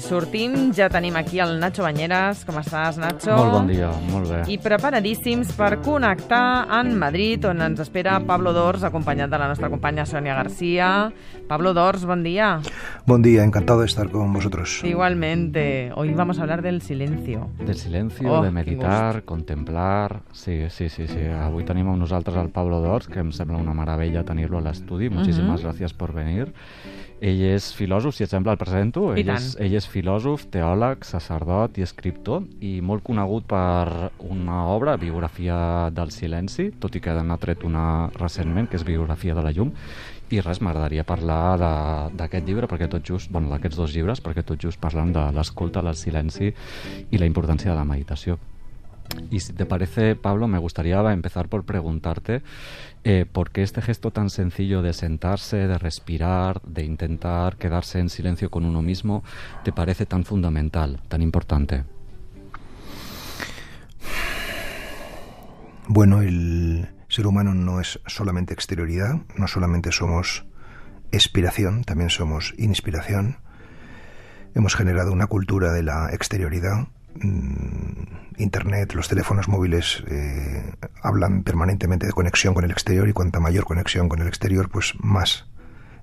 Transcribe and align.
sortim. 0.00 0.72
Ja 0.76 0.88
tenim 0.92 1.16
aquí 1.16 1.40
el 1.40 1.58
Nacho 1.60 1.82
Banyeres. 1.82 2.44
Com 2.48 2.58
estàs, 2.60 2.98
Nacho? 3.00 3.32
Molt 3.36 3.52
bon 3.52 3.66
dia, 3.70 3.90
molt 4.12 4.28
bé. 4.30 4.40
I 4.52 4.58
preparadíssims 4.62 5.52
per 5.58 5.78
connectar 5.84 6.66
en 6.80 6.94
Madrid, 6.98 7.44
on 7.48 7.62
ens 7.62 7.80
espera 7.84 8.18
Pablo 8.26 8.52
Dors, 8.52 8.84
acompanyat 8.84 9.30
de 9.30 9.38
la 9.38 9.48
nostra 9.48 9.70
companya 9.70 10.06
Sonia 10.06 10.34
García. 10.34 11.10
Pablo 11.48 11.72
Dors, 11.74 12.04
bon 12.04 12.22
dia. 12.22 12.60
Buen 13.06 13.22
día, 13.22 13.44
encantado 13.44 13.80
de 13.80 13.86
estar 13.86 14.10
con 14.10 14.32
vosotros. 14.32 14.82
Igualmente. 14.84 15.90
Hoy 15.94 16.12
vamos 16.14 16.38
a 16.38 16.42
hablar 16.42 16.62
del 16.62 16.82
silencio. 16.82 17.48
Del 17.58 17.76
silencio, 17.76 18.28
Oh, 18.32 18.42
de 18.42 18.50
meditar, 18.50 19.22
contemplar... 19.24 20.20
Sí, 20.32 20.68
sí, 20.70 20.88
sí, 20.88 21.06
sí. 21.08 21.24
Avui 21.32 21.64
tenim 21.64 21.88
amb 21.88 21.98
nosaltres 21.98 22.36
el 22.36 22.50
Pablo 22.50 22.80
Dors, 22.80 23.08
que 23.08 23.20
em 23.20 23.30
sembla 23.32 23.56
una 23.58 23.72
meravella 23.74 24.24
tenir-lo 24.24 24.58
a 24.58 24.64
l'estudi. 24.66 25.08
Moltíssimes 25.08 25.64
gràcies 25.64 25.94
per 25.96 26.12
venir. 26.12 26.50
Ell 27.20 27.40
és 27.42 27.72
filòsof, 27.74 28.14
si 28.14 28.22
et 28.22 28.30
sembla 28.30 28.52
el 28.54 28.58
presento. 28.60 29.08
I 29.16 29.24
Ell 29.24 29.30
és, 29.34 29.48
ell 29.58 29.72
és 29.74 29.86
filòsof, 29.90 30.44
teòleg, 30.54 31.02
sacerdot 31.04 31.78
i 31.78 31.82
escriptor 31.82 32.44
i 32.62 32.76
molt 32.80 33.02
conegut 33.02 33.48
per 33.50 34.12
una 34.28 34.60
obra, 34.70 34.94
Biografia 34.96 35.90
del 35.90 36.12
silenci, 36.14 36.68
tot 36.78 36.94
i 36.94 37.00
que 37.02 37.10
n'ha 37.18 37.38
tret 37.42 37.64
una 37.66 38.08
recentment, 38.14 38.68
que 38.70 38.76
és 38.78 38.84
Biografia 38.86 39.34
de 39.34 39.42
la 39.42 39.50
llum, 39.50 39.72
i 40.30 40.38
res, 40.44 40.60
m'agradaria 40.60 41.02
parlar 41.08 41.56
de- 41.58 42.16
d'aquest 42.16 42.46
llibre, 42.46 42.68
perquè 42.68 42.88
tot 42.88 43.02
just, 43.02 43.32
bueno, 43.32 43.48
d'aquests 43.50 43.76
dos 43.76 43.94
llibres, 43.96 44.22
perquè 44.22 44.44
tot 44.44 44.60
just 44.60 44.78
parlen 44.78 45.12
de 45.12 45.32
l'escolta, 45.32 45.82
del 45.82 45.96
silenci 45.96 46.54
y 47.10 47.18
la 47.18 47.26
importancia 47.26 47.70
de 47.70 47.76
la 47.76 47.84
meditación. 47.84 48.38
Y 49.30 49.40
si 49.40 49.52
te 49.52 49.66
parece, 49.66 50.16
Pablo, 50.16 50.48
me 50.48 50.58
gustaría 50.58 50.98
empezar 51.12 51.48
por 51.48 51.64
preguntarte 51.64 52.42
eh, 53.04 53.26
por 53.30 53.50
qué 53.50 53.62
este 53.62 53.82
gesto 53.82 54.10
tan 54.10 54.30
sencillo 54.30 54.82
de 54.82 54.92
sentarse, 54.92 55.56
de 55.56 55.78
respirar, 55.78 56.62
de 56.62 56.84
intentar 56.84 57.56
quedarse 57.56 57.98
en 57.98 58.08
silencio 58.08 58.50
con 58.50 58.64
uno 58.64 58.82
mismo, 58.82 59.22
te 59.64 59.72
parece 59.72 60.06
tan 60.06 60.24
fundamental, 60.24 61.00
tan 61.08 61.22
importante. 61.22 61.84
Bueno, 65.86 66.20
el 66.20 66.88
ser 67.08 67.26
humano 67.26 67.54
no 67.54 67.80
es 67.80 68.00
solamente 68.06 68.52
exterioridad, 68.52 69.22
no 69.36 69.48
solamente 69.48 69.90
somos 69.90 70.44
expiración, 71.12 71.84
también 71.84 72.10
somos 72.10 72.54
inspiración. 72.58 73.38
Hemos 74.54 74.74
generado 74.74 75.12
una 75.12 75.26
cultura 75.26 75.72
de 75.72 75.82
la 75.82 76.10
exterioridad. 76.12 76.88
Mm, 77.14 78.18
Internet, 78.38 78.94
los 78.94 79.08
teléfonos 79.08 79.48
móviles 79.48 80.04
eh, 80.08 80.72
hablan 81.02 81.42
permanentemente 81.42 82.06
de 82.06 82.12
conexión 82.12 82.54
con 82.54 82.64
el 82.64 82.70
exterior 82.70 83.08
y 83.08 83.12
cuanta 83.12 83.40
mayor 83.40 83.64
conexión 83.64 84.08
con 84.08 84.20
el 84.20 84.28
exterior, 84.28 84.70
pues 84.70 84.94
más 85.00 85.46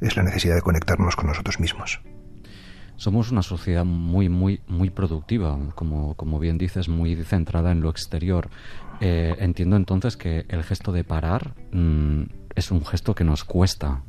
es 0.01 0.17
la 0.17 0.23
necesidad 0.23 0.55
de 0.55 0.61
conectarnos 0.61 1.15
con 1.15 1.27
nosotros 1.27 1.59
mismos. 1.59 2.01
Somos 2.97 3.31
una 3.31 3.41
sociedad 3.41 3.83
muy, 3.83 4.29
muy, 4.29 4.61
muy 4.67 4.89
productiva, 4.89 5.57
como, 5.75 6.13
como 6.15 6.39
bien 6.39 6.57
dices, 6.57 6.87
muy 6.87 7.15
centrada 7.23 7.71
en 7.71 7.81
lo 7.81 7.89
exterior. 7.89 8.49
Eh, 9.01 9.35
entiendo 9.39 9.75
entonces 9.75 10.15
que 10.15 10.45
el 10.47 10.63
gesto 10.63 10.93
de 10.93 11.03
parar 11.03 11.53
mm, 11.71 12.23
es 12.55 12.71
un 12.71 12.85
gesto 12.85 13.13
que 13.13 13.25
nos 13.25 13.43
cuesta. 13.43 14.01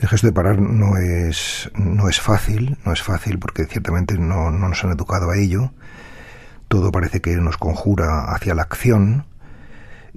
El 0.00 0.08
gesto 0.08 0.26
de 0.28 0.32
parar 0.32 0.60
no 0.60 0.96
es, 0.96 1.70
no 1.74 2.08
es 2.08 2.20
fácil, 2.20 2.78
no 2.84 2.92
es 2.92 3.02
fácil 3.02 3.38
porque 3.38 3.66
ciertamente 3.66 4.16
no, 4.18 4.50
no 4.50 4.68
nos 4.68 4.84
han 4.84 4.92
educado 4.92 5.30
a 5.30 5.36
ello. 5.36 5.72
Todo 6.68 6.92
parece 6.92 7.20
que 7.20 7.36
nos 7.36 7.56
conjura 7.56 8.32
hacia 8.32 8.54
la 8.54 8.62
acción, 8.62 9.24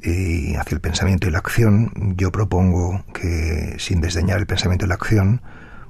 y 0.01 0.55
hacia 0.55 0.75
el 0.75 0.81
pensamiento 0.81 1.27
y 1.27 1.31
la 1.31 1.39
acción. 1.39 1.91
Yo 2.17 2.31
propongo 2.31 3.03
que 3.13 3.75
sin 3.77 4.01
desdeñar 4.01 4.39
el 4.39 4.47
pensamiento 4.47 4.85
y 4.85 4.89
la 4.89 4.95
acción, 4.95 5.41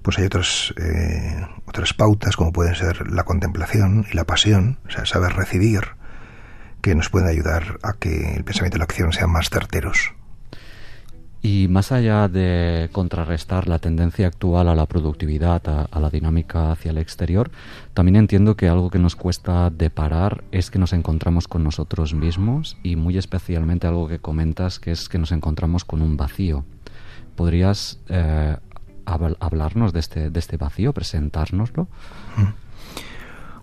pues 0.01 0.17
hay 0.17 0.25
otras, 0.25 0.73
eh, 0.77 1.47
otras 1.65 1.93
pautas 1.93 2.35
como 2.35 2.51
pueden 2.51 2.75
ser 2.75 3.09
la 3.11 3.23
contemplación 3.23 4.05
y 4.11 4.15
la 4.15 4.25
pasión, 4.25 4.79
o 4.87 4.91
sea, 4.91 5.05
saber 5.05 5.33
recibir, 5.33 5.81
que 6.81 6.95
nos 6.95 7.09
pueden 7.09 7.29
ayudar 7.29 7.79
a 7.83 7.93
que 7.93 8.33
el 8.35 8.43
pensamiento 8.43 8.77
y 8.77 8.79
la 8.79 8.85
acción 8.85 9.13
sean 9.13 9.31
más 9.31 9.49
certeros. 9.49 10.13
Y 11.43 11.67
más 11.69 11.91
allá 11.91 12.27
de 12.27 12.89
contrarrestar 12.91 13.67
la 13.67 13.79
tendencia 13.79 14.27
actual 14.27 14.69
a 14.69 14.75
la 14.75 14.85
productividad, 14.85 15.87
a, 15.91 15.99
la 15.99 16.09
dinámica 16.11 16.71
hacia 16.71 16.91
el 16.91 16.99
exterior, 16.99 17.49
también 17.95 18.15
entiendo 18.15 18.55
que 18.55 18.69
algo 18.69 18.91
que 18.91 18.99
nos 18.99 19.15
cuesta 19.15 19.71
de 19.71 19.89
parar 19.89 20.43
es 20.51 20.69
que 20.69 20.77
nos 20.77 20.93
encontramos 20.93 21.47
con 21.47 21.63
nosotros 21.63 22.13
mismos 22.13 22.77
y 22.83 22.95
muy 22.95 23.17
especialmente 23.17 23.87
algo 23.87 24.07
que 24.07 24.19
comentas 24.19 24.79
que 24.79 24.91
es 24.91 25.09
que 25.09 25.17
nos 25.17 25.31
encontramos 25.31 25.83
con 25.83 26.03
un 26.03 26.15
vacío. 26.15 26.63
¿Podrías 27.35 27.99
eh, 28.09 28.57
habl- 29.07 29.37
hablarnos 29.39 29.93
de 29.93 29.99
este, 29.99 30.29
de 30.29 30.39
este 30.39 30.57
vacío, 30.57 30.93
presentárnoslo? 30.93 31.87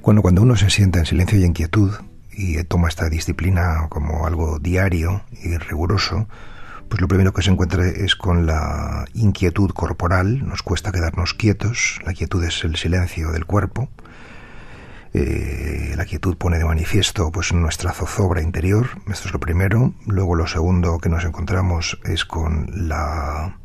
Cuando, 0.01 0.23
cuando 0.23 0.43
uno 0.43 0.57
se 0.57 0.69
sienta 0.69 0.99
en 0.99 1.07
silencio 1.07 1.39
y 1.39 1.45
en 1.45 1.53
quietud 1.53 1.93
y 2.33 2.63
toma 2.65 2.89
esta 2.89 3.09
disciplina 3.09 3.87
como 3.89 4.27
algo 4.27 4.59
diario 4.59 5.23
y 5.45 5.57
riguroso, 5.59 6.27
pues 6.89 7.01
lo 7.01 7.09
primero 7.09 7.33
que 7.33 7.43
se 7.43 7.51
encuentra 7.51 7.87
es 7.87 8.17
con 8.17 8.47
la 8.47 9.05
inquietud 9.15 9.71
corporal. 9.73 10.47
Nos 10.47 10.63
cuesta 10.63 10.93
quedarnos 10.93 11.35
quietos. 11.35 11.99
La 12.05 12.13
quietud 12.15 12.43
es 12.45 12.65
el 12.65 12.77
silencio 12.77 13.31
del 13.33 13.45
cuerpo. 13.45 13.89
Eh, 15.15 15.95
la 15.97 16.05
quietud 16.05 16.37
pone 16.37 16.59
de 16.59 16.65
manifiesto 16.65 17.31
pues 17.33 17.53
nuestra 17.53 17.93
zozobra 17.93 18.43
interior. 18.43 18.89
Esto 19.11 19.29
es 19.29 19.33
lo 19.33 19.41
primero. 19.41 19.95
Luego 20.07 20.35
lo 20.35 20.47
segundo 20.47 20.99
que 20.99 21.09
nos 21.09 21.25
encontramos 21.25 21.99
es 22.05 22.25
con 22.25 22.71
la 22.89 23.57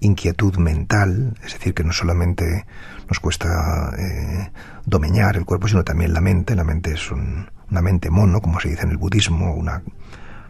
inquietud 0.00 0.56
mental, 0.58 1.34
es 1.44 1.54
decir, 1.54 1.72
que 1.72 1.84
no 1.84 1.92
solamente 1.92 2.66
nos 3.08 3.20
cuesta 3.20 3.92
eh, 3.98 4.50
domeñar 4.84 5.36
el 5.36 5.44
cuerpo, 5.46 5.66
sino 5.68 5.84
también 5.84 6.12
la 6.12 6.20
mente. 6.20 6.54
La 6.54 6.64
mente 6.64 6.92
es 6.92 7.10
un- 7.10 7.48
una 7.70 7.80
mente 7.80 8.10
mono, 8.10 8.40
como 8.40 8.60
se 8.60 8.68
dice 8.68 8.82
en 8.82 8.90
el 8.90 8.98
budismo, 8.98 9.54
una 9.54 9.82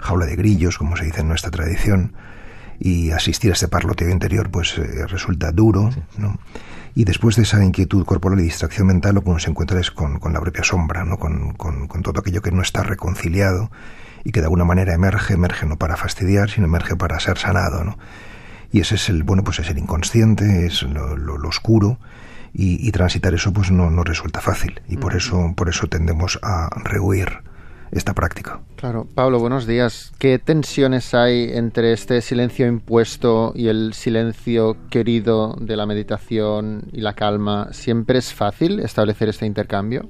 jaula 0.04 0.26
de 0.26 0.36
grillos, 0.36 0.78
como 0.78 0.96
se 0.96 1.04
dice 1.04 1.20
en 1.22 1.28
nuestra 1.28 1.50
tradición, 1.50 2.12
y 2.78 3.10
asistir 3.12 3.50
a 3.50 3.54
este 3.54 3.68
parloteo 3.68 4.10
interior 4.10 4.50
pues 4.50 4.76
eh, 4.78 5.06
resulta 5.06 5.50
duro, 5.52 5.90
¿no? 6.18 6.38
Y 6.96 7.04
después 7.04 7.34
de 7.36 7.42
esa 7.42 7.64
inquietud 7.64 8.04
corporal 8.04 8.38
y 8.38 8.44
distracción 8.44 8.86
mental, 8.86 9.14
lo 9.16 9.22
que 9.24 9.30
uno 9.30 9.38
se 9.40 9.50
encuentra 9.50 9.80
es 9.80 9.90
con, 9.90 10.20
con 10.20 10.32
la 10.32 10.40
propia 10.40 10.62
sombra, 10.62 11.04
¿no? 11.04 11.16
Con, 11.18 11.52
con- 11.54 11.88
con 11.88 12.02
todo 12.02 12.20
aquello 12.20 12.40
que 12.42 12.52
no 12.52 12.62
está 12.62 12.82
reconciliado 12.84 13.70
y 14.22 14.30
que 14.30 14.40
de 14.40 14.46
alguna 14.46 14.64
manera 14.64 14.94
emerge, 14.94 15.34
emerge 15.34 15.66
no 15.66 15.76
para 15.76 15.96
fastidiar, 15.96 16.50
sino 16.50 16.66
emerge 16.66 16.94
para 16.96 17.18
ser 17.18 17.36
sanado, 17.38 17.82
¿no? 17.84 17.98
Y 18.72 18.80
ese 18.80 18.94
es 18.96 19.08
el, 19.08 19.22
bueno, 19.24 19.42
pues 19.44 19.58
es 19.60 19.70
el 19.70 19.78
inconsciente, 19.78 20.66
es 20.66 20.82
lo, 20.82 21.16
lo- 21.16 21.38
lo 21.38 21.48
oscuro, 21.48 21.98
y, 22.52 22.86
y 22.86 22.92
transitar 22.92 23.34
eso 23.34 23.52
pues 23.52 23.70
no, 23.72 23.90
no 23.90 24.04
resulta 24.04 24.40
fácil. 24.40 24.80
Y 24.88 24.96
por 24.96 25.16
eso, 25.16 25.52
por 25.56 25.68
eso 25.68 25.88
tendemos 25.88 26.38
a 26.42 26.68
rehuir 26.84 27.42
esta 27.94 28.12
práctica. 28.14 28.60
Claro, 28.76 29.06
Pablo, 29.14 29.38
buenos 29.38 29.66
días. 29.66 30.12
¿Qué 30.18 30.38
tensiones 30.38 31.14
hay 31.14 31.50
entre 31.52 31.92
este 31.92 32.20
silencio 32.20 32.66
impuesto 32.66 33.52
y 33.54 33.68
el 33.68 33.94
silencio 33.94 34.76
querido 34.90 35.56
de 35.60 35.76
la 35.76 35.86
meditación 35.86 36.82
y 36.92 37.00
la 37.00 37.14
calma? 37.14 37.68
¿Siempre 37.72 38.18
es 38.18 38.32
fácil 38.32 38.80
establecer 38.80 39.28
este 39.28 39.46
intercambio? 39.46 40.08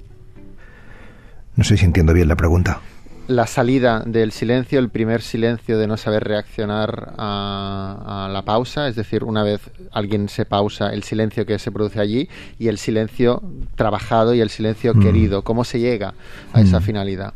No 1.57 1.65
sé 1.65 1.77
si 1.77 1.85
entiendo 1.85 2.13
bien 2.13 2.29
la 2.29 2.37
pregunta. 2.37 2.81
La 3.27 3.47
salida 3.47 4.03
del 4.05 4.33
silencio, 4.33 4.79
el 4.79 4.91
primer 4.91 5.23
silencio 5.23 5.79
de 5.79 5.87
no 5.87 5.97
saber 5.97 6.25
reaccionar 6.25 7.15
a, 7.17 8.27
a 8.27 8.29
la 8.29 8.43
pausa, 8.43 8.87
es 8.87 8.97
decir, 8.97 9.25
una 9.25 9.43
vez 9.43 9.63
alguien 9.93 10.29
se 10.29 10.45
pausa, 10.45 10.91
el 10.93 11.05
silencio 11.05 11.47
que 11.47 11.59
se 11.59 11.73
produce 11.73 12.01
allí 12.01 12.29
y 12.59 12.69
el 12.69 12.77
silencio 12.77 13.43
trabajado 13.77 14.35
y 14.35 14.41
el 14.41 14.51
silencio 14.51 14.95
Mm. 14.95 15.01
querido. 15.03 15.43
¿Cómo 15.43 15.65
se 15.65 15.81
llega 15.81 16.13
a 16.53 16.61
esa 16.61 16.81
Mm. 16.81 16.83
finalidad? 16.83 17.33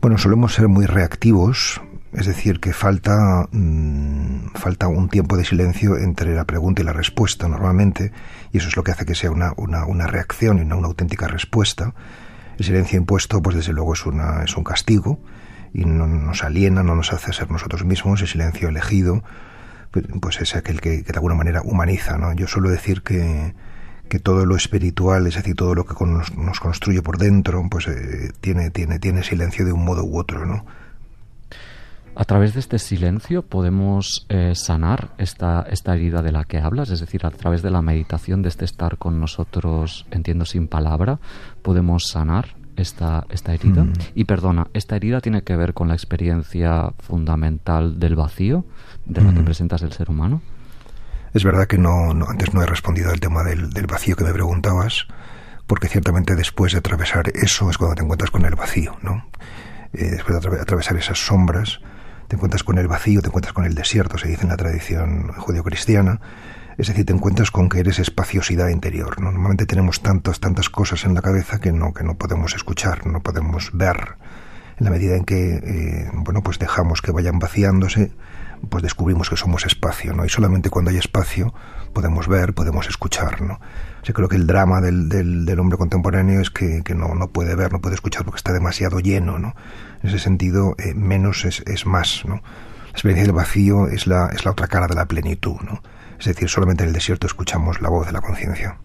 Bueno, 0.00 0.16
solemos 0.16 0.54
ser 0.54 0.68
muy 0.68 0.86
reactivos, 0.86 1.80
es 2.12 2.26
decir, 2.26 2.60
que 2.60 2.72
falta, 2.72 3.48
mm, 3.50 4.50
falta 4.54 4.86
un 4.86 5.08
tiempo 5.08 5.36
de 5.36 5.44
silencio 5.44 5.98
entre 5.98 6.36
la 6.36 6.44
pregunta 6.44 6.82
y 6.82 6.84
la 6.84 6.92
respuesta 6.92 7.48
normalmente, 7.48 8.12
y 8.52 8.58
eso 8.58 8.68
es 8.68 8.76
lo 8.76 8.84
que 8.84 8.92
hace 8.92 9.04
que 9.04 9.16
sea 9.16 9.32
una, 9.32 9.52
una, 9.56 9.86
una 9.86 10.06
reacción 10.06 10.60
y 10.60 10.64
no 10.64 10.78
una 10.78 10.86
auténtica 10.86 11.26
respuesta. 11.26 11.94
El 12.58 12.64
silencio 12.64 12.96
impuesto, 12.96 13.42
pues 13.42 13.56
desde 13.56 13.72
luego 13.72 13.94
es, 13.94 14.06
una, 14.06 14.44
es 14.44 14.56
un 14.56 14.62
castigo 14.62 15.18
y 15.74 15.84
no 15.84 16.06
nos 16.06 16.44
aliena, 16.44 16.84
no 16.84 16.94
nos 16.94 17.12
hace 17.12 17.32
ser 17.32 17.50
nosotros 17.50 17.84
mismos. 17.84 18.20
El 18.20 18.28
silencio 18.28 18.68
elegido, 18.68 19.24
pues, 19.90 20.06
pues 20.20 20.40
es 20.40 20.54
aquel 20.54 20.80
que, 20.80 21.02
que 21.02 21.12
de 21.12 21.16
alguna 21.16 21.34
manera 21.34 21.60
humaniza. 21.62 22.18
¿no? 22.18 22.32
Yo 22.34 22.46
suelo 22.46 22.70
decir 22.70 23.02
que, 23.02 23.52
que 24.08 24.18
todo 24.18 24.44
lo 24.46 24.56
espiritual, 24.56 25.26
es 25.26 25.34
decir, 25.34 25.54
todo 25.54 25.74
lo 25.74 25.84
que 25.84 25.94
nos 26.04 26.60
construye 26.60 27.02
por 27.02 27.18
dentro, 27.18 27.62
pues 27.70 27.86
eh, 27.88 28.32
tiene, 28.40 28.70
tiene, 28.70 28.98
tiene 28.98 29.22
silencio 29.22 29.64
de 29.64 29.72
un 29.72 29.84
modo 29.84 30.04
u 30.04 30.18
otro, 30.18 30.44
¿no? 30.46 30.64
A 32.16 32.24
través 32.24 32.52
de 32.52 32.58
este 32.58 32.80
silencio 32.80 33.42
podemos 33.42 34.26
eh, 34.28 34.54
sanar 34.56 35.10
esta, 35.18 35.64
esta 35.70 35.94
herida 35.94 36.20
de 36.20 36.32
la 36.32 36.42
que 36.42 36.58
hablas, 36.58 36.90
es 36.90 36.98
decir, 36.98 37.24
a 37.24 37.30
través 37.30 37.62
de 37.62 37.70
la 37.70 37.80
meditación, 37.80 38.42
de 38.42 38.48
este 38.48 38.64
estar 38.64 38.98
con 38.98 39.20
nosotros, 39.20 40.04
entiendo 40.10 40.44
sin 40.44 40.66
palabra, 40.66 41.20
podemos 41.62 42.08
sanar 42.08 42.56
esta, 42.74 43.24
esta 43.30 43.54
herida. 43.54 43.84
Mm. 43.84 43.92
Y 44.16 44.24
perdona, 44.24 44.66
¿esta 44.72 44.96
herida 44.96 45.20
tiene 45.20 45.42
que 45.42 45.56
ver 45.56 45.74
con 45.74 45.86
la 45.86 45.94
experiencia 45.94 46.92
fundamental 46.98 48.00
del 48.00 48.16
vacío 48.16 48.64
de 49.06 49.20
la 49.22 49.32
que 49.32 49.40
Mm. 49.42 49.44
presentas 49.44 49.82
el 49.82 49.92
ser 49.92 50.10
humano? 50.10 50.42
Es 51.34 51.44
verdad 51.44 51.66
que 51.66 51.78
no, 51.78 52.10
antes 52.10 52.54
no 52.54 52.62
he 52.62 52.66
respondido 52.66 53.10
al 53.10 53.20
tema 53.20 53.44
del, 53.44 53.86
vacío 53.86 54.16
que 54.16 54.24
me 54.24 54.32
preguntabas, 54.32 55.06
porque 55.66 55.88
ciertamente 55.88 56.34
después 56.34 56.72
de 56.72 56.78
atravesar 56.78 57.30
eso 57.34 57.70
es 57.70 57.76
cuando 57.76 57.96
te 57.96 58.02
encuentras 58.02 58.30
con 58.30 58.44
el 58.44 58.54
vacío, 58.54 58.96
¿no? 59.02 59.26
Eh, 59.92 60.04
después 60.10 60.40
de 60.40 60.60
atravesar 60.60 60.96
esas 60.96 61.18
sombras, 61.18 61.80
te 62.28 62.36
encuentras 62.36 62.62
con 62.62 62.78
el 62.78 62.88
vacío, 62.88 63.20
te 63.20 63.28
encuentras 63.28 63.52
con 63.52 63.64
el 63.64 63.74
desierto, 63.74 64.18
se 64.18 64.28
dice 64.28 64.42
en 64.42 64.48
la 64.50 64.56
tradición 64.56 65.28
judío-cristiana, 65.32 66.20
es 66.78 66.86
decir, 66.86 67.04
te 67.04 67.12
encuentras 67.12 67.50
con 67.50 67.68
que 67.68 67.80
eres 67.80 67.98
espaciosidad 67.98 68.68
interior. 68.68 69.20
Normalmente 69.20 69.66
tenemos 69.66 70.00
tantas, 70.00 70.38
tantas 70.38 70.70
cosas 70.70 71.04
en 71.04 71.14
la 71.14 71.22
cabeza 71.22 71.58
que 71.58 71.72
no, 71.72 71.92
que 71.92 72.04
no 72.04 72.16
podemos 72.16 72.54
escuchar, 72.54 73.06
no 73.06 73.20
podemos 73.20 73.70
ver. 73.72 74.16
En 74.78 74.84
la 74.84 74.90
medida 74.90 75.16
en 75.16 75.24
que, 75.24 75.56
eh, 75.56 76.10
bueno, 76.12 76.42
pues 76.42 76.58
dejamos 76.60 77.02
que 77.02 77.10
vayan 77.10 77.40
vaciándose, 77.40 78.12
pues 78.68 78.82
descubrimos 78.82 79.30
que 79.30 79.36
somos 79.36 79.64
espacio, 79.66 80.12
¿no? 80.12 80.24
Y 80.24 80.28
solamente 80.28 80.70
cuando 80.70 80.90
hay 80.90 80.96
espacio 80.96 81.52
podemos 81.92 82.28
ver, 82.28 82.54
podemos 82.54 82.88
escuchar, 82.88 83.40
¿no? 83.42 83.60
Creo 84.02 84.28
que 84.28 84.36
el 84.36 84.46
drama 84.46 84.80
del, 84.80 85.08
del, 85.10 85.60
hombre 85.60 85.76
contemporáneo 85.76 86.40
es 86.40 86.50
que, 86.50 86.82
que, 86.82 86.94
no, 86.94 87.14
no 87.14 87.28
puede 87.28 87.54
ver, 87.54 87.72
no 87.72 87.80
puede 87.80 87.94
escuchar 87.94 88.24
porque 88.24 88.38
está 88.38 88.54
demasiado 88.54 89.00
lleno, 89.00 89.38
¿no? 89.38 89.54
En 90.02 90.08
ese 90.08 90.18
sentido, 90.18 90.74
eh, 90.78 90.94
menos 90.94 91.44
es, 91.44 91.62
es 91.66 91.84
más, 91.84 92.22
¿no? 92.26 92.36
La 92.36 92.90
experiencia 92.92 93.24
del 93.24 93.34
vacío 93.34 93.86
es 93.88 94.06
la, 94.06 94.28
es 94.28 94.46
la 94.46 94.52
otra 94.52 94.66
cara 94.66 94.86
de 94.86 94.94
la 94.94 95.06
plenitud, 95.06 95.56
¿no? 95.62 95.82
Es 96.18 96.24
decir, 96.24 96.48
solamente 96.48 96.84
en 96.84 96.88
el 96.88 96.94
desierto 96.94 97.26
escuchamos 97.26 97.82
la 97.82 97.90
voz 97.90 98.06
de 98.06 98.12
la 98.12 98.22
conciencia. 98.22 98.78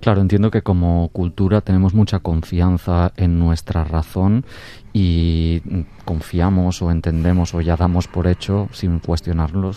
Claro, 0.00 0.20
entiendo 0.20 0.50
que 0.50 0.62
como 0.62 1.08
cultura 1.12 1.60
tenemos 1.60 1.94
mucha 1.94 2.20
confianza 2.20 3.12
en 3.16 3.38
nuestra 3.38 3.84
razón 3.84 4.44
y 4.92 5.60
confiamos 6.04 6.80
o 6.80 6.90
entendemos 6.90 7.54
o 7.54 7.60
ya 7.60 7.76
damos 7.76 8.08
por 8.08 8.26
hecho, 8.26 8.68
sin 8.72 8.98
cuestionarlo, 8.98 9.72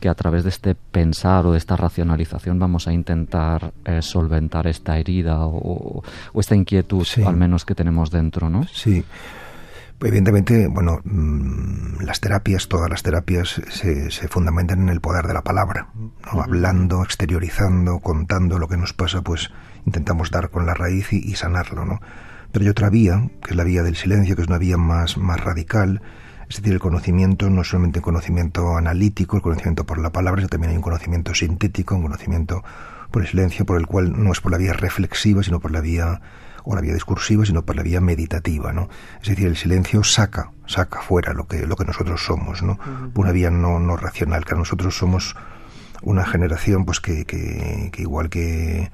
que 0.00 0.08
a 0.08 0.14
través 0.14 0.42
de 0.42 0.50
este 0.50 0.74
pensar 0.74 1.46
o 1.46 1.52
de 1.52 1.58
esta 1.58 1.76
racionalización 1.76 2.58
vamos 2.58 2.88
a 2.88 2.92
intentar 2.92 3.72
eh, 3.84 4.02
solventar 4.02 4.66
esta 4.66 4.98
herida 4.98 5.46
o, 5.46 6.02
esta 6.34 6.56
inquietud, 6.56 7.06
al 7.24 7.36
menos 7.36 7.64
que 7.64 7.74
tenemos 7.74 8.10
dentro, 8.10 8.50
¿no? 8.50 8.66
Sí. 8.72 9.04
Evidentemente, 10.02 10.66
bueno, 10.68 11.00
mm, 11.04 12.00
las 12.02 12.20
terapias, 12.20 12.68
todas 12.68 12.88
las 12.88 13.02
terapias 13.02 13.60
se, 13.68 14.10
se 14.10 14.28
fundamentan 14.28 14.82
en 14.82 14.88
el 14.88 15.00
poder 15.00 15.26
de 15.26 15.34
la 15.34 15.42
palabra, 15.42 15.88
¿no? 15.94 16.42
hablando, 16.42 17.02
exteriorizando, 17.04 17.98
contando 17.98 18.58
lo 18.58 18.68
que 18.68 18.78
nos 18.78 18.94
pasa, 18.94 19.20
pues 19.22 19.50
intentamos 19.84 20.30
dar 20.30 20.50
con 20.50 20.64
la 20.66 20.74
raíz 20.74 21.12
y, 21.12 21.34
sanarlo, 21.34 21.84
¿no? 21.84 22.00
Pero 22.52 22.64
hay 22.64 22.68
otra 22.70 22.90
vía, 22.90 23.30
que 23.42 23.50
es 23.50 23.56
la 23.56 23.64
vía 23.64 23.82
del 23.82 23.96
silencio, 23.96 24.36
que 24.36 24.42
es 24.42 24.48
una 24.48 24.58
vía 24.58 24.76
más, 24.76 25.18
más 25.18 25.40
radical, 25.40 26.02
es 26.48 26.56
decir, 26.56 26.72
el 26.72 26.80
conocimiento 26.80 27.48
no 27.48 27.62
es 27.62 27.68
solamente 27.68 28.00
un 28.00 28.04
conocimiento 28.04 28.76
analítico, 28.76 29.36
el 29.36 29.42
conocimiento 29.42 29.86
por 29.86 29.98
la 29.98 30.10
palabra, 30.10 30.40
sino 30.40 30.48
también 30.48 30.70
hay 30.70 30.76
un 30.76 30.82
conocimiento 30.82 31.32
sintético, 31.32 31.94
un 31.94 32.02
conocimiento 32.02 32.64
por 33.12 33.22
el 33.22 33.28
silencio, 33.28 33.64
por 33.64 33.78
el 33.78 33.86
cual 33.86 34.20
no 34.20 34.32
es 34.32 34.40
por 34.40 34.50
la 34.50 34.58
vía 34.58 34.72
reflexiva, 34.72 35.44
sino 35.44 35.60
por 35.60 35.70
la 35.70 35.80
vía 35.80 36.20
o 36.64 36.74
la 36.74 36.80
vía 36.80 36.94
discursiva, 36.94 37.44
sino 37.44 37.62
por 37.62 37.76
la 37.76 37.82
vía 37.82 38.00
meditativa, 38.00 38.72
¿no? 38.72 38.88
Es 39.22 39.28
decir, 39.28 39.46
el 39.46 39.56
silencio 39.56 40.04
saca, 40.04 40.52
saca 40.66 41.00
fuera 41.00 41.32
lo 41.32 41.46
que, 41.46 41.66
lo 41.66 41.76
que 41.76 41.84
nosotros 41.84 42.24
somos, 42.24 42.62
¿no? 42.62 42.78
Por 43.12 43.24
una 43.24 43.32
vía 43.32 43.50
no, 43.50 43.78
no 43.78 43.96
racional, 43.96 44.44
que 44.44 44.54
nosotros 44.54 44.96
somos 44.96 45.36
una 46.02 46.24
generación, 46.24 46.84
pues 46.84 47.00
que, 47.00 47.24
que, 47.24 47.90
igual 47.98 48.30
que, 48.30 48.90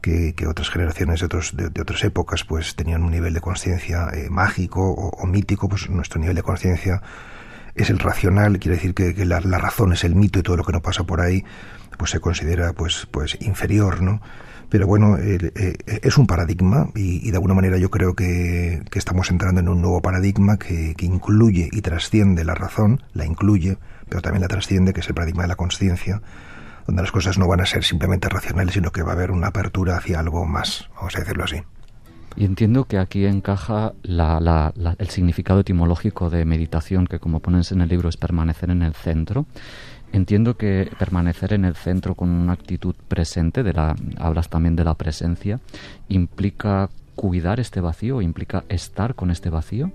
que, 0.00 0.46
otras 0.46 0.70
generaciones 0.70 1.20
de, 1.20 1.26
otros, 1.26 1.54
de, 1.56 1.80
otras 1.80 2.02
épocas, 2.04 2.44
pues 2.44 2.76
tenían 2.76 3.02
un 3.02 3.10
nivel 3.10 3.34
de 3.34 3.40
conciencia 3.40 4.08
eh, 4.12 4.28
mágico 4.30 4.92
o, 4.92 5.26
mítico, 5.26 5.68
pues 5.68 5.88
nuestro 5.90 6.20
nivel 6.20 6.36
de 6.36 6.42
conciencia 6.42 7.02
es 7.74 7.90
el 7.90 7.98
racional, 7.98 8.58
quiere 8.58 8.76
decir 8.76 8.94
que, 8.94 9.12
la, 9.26 9.40
la, 9.40 9.58
razón 9.58 9.92
es 9.92 10.04
el 10.04 10.14
mito 10.14 10.38
y 10.38 10.42
todo 10.42 10.56
lo 10.56 10.64
que 10.64 10.72
no 10.72 10.80
pasa 10.80 11.04
por 11.04 11.20
ahí, 11.20 11.44
pues 11.98 12.10
se 12.10 12.20
considera 12.20 12.72
pues, 12.72 13.06
pues 13.10 13.36
inferior, 13.40 14.02
¿no? 14.02 14.20
Pero 14.68 14.86
bueno, 14.86 15.16
eh, 15.18 15.76
es 16.02 16.18
un 16.18 16.26
paradigma 16.26 16.88
y, 16.94 17.30
de 17.30 17.36
alguna 17.36 17.54
manera 17.54 17.78
yo 17.78 17.90
creo 17.90 18.14
que, 18.14 18.82
estamos 18.94 19.30
entrando 19.30 19.60
en 19.60 19.68
un 19.68 19.80
nuevo 19.80 20.00
paradigma 20.02 20.56
que, 20.58 20.94
incluye 21.00 21.68
y 21.70 21.80
trasciende 21.82 22.44
la 22.44 22.54
razón, 22.54 23.02
la 23.14 23.24
incluye, 23.24 23.78
pero 24.08 24.22
también 24.22 24.42
la 24.42 24.48
trasciende, 24.48 24.92
que 24.92 25.00
es 25.00 25.08
el 25.08 25.14
paradigma 25.14 25.42
de 25.42 25.48
la 25.48 25.56
conciencia, 25.56 26.20
donde 26.86 27.02
las 27.02 27.12
cosas 27.12 27.38
no 27.38 27.46
van 27.46 27.60
a 27.60 27.66
ser 27.66 27.84
simplemente 27.84 28.28
racionales, 28.28 28.74
sino 28.74 28.90
que 28.90 29.02
va 29.02 29.10
a 29.10 29.14
haber 29.14 29.30
una 29.30 29.48
apertura 29.48 29.96
hacia 29.96 30.18
algo 30.18 30.46
más, 30.46 30.88
vamos 30.96 31.14
a 31.16 31.20
decirlo 31.20 31.44
así. 31.44 31.62
Y 32.36 32.44
entiendo 32.44 32.84
que 32.84 32.98
aquí 32.98 33.24
encaja 33.24 33.94
el 34.04 35.08
significado 35.08 35.60
etimológico 35.60 36.28
de 36.28 36.44
meditación, 36.44 37.06
que 37.06 37.18
como 37.18 37.40
pones 37.40 37.72
en 37.72 37.80
el 37.80 37.88
libro 37.88 38.10
es 38.10 38.18
permanecer 38.18 38.70
en 38.70 38.82
el 38.82 38.92
centro. 38.92 39.46
Entiendo 40.12 40.56
que 40.56 40.90
permanecer 40.98 41.52
en 41.52 41.64
el 41.64 41.74
centro 41.74 42.14
con 42.14 42.30
una 42.30 42.52
actitud 42.52 42.94
presente, 43.08 43.62
de 43.62 43.72
la, 43.72 43.94
hablas 44.18 44.48
también 44.48 44.76
de 44.76 44.84
la 44.84 44.94
presencia, 44.94 45.60
implica 46.08 46.88
cuidar 47.14 47.60
este 47.60 47.80
vacío, 47.80 48.22
implica 48.22 48.64
estar 48.68 49.14
con 49.14 49.30
este 49.30 49.50
vacío. 49.50 49.90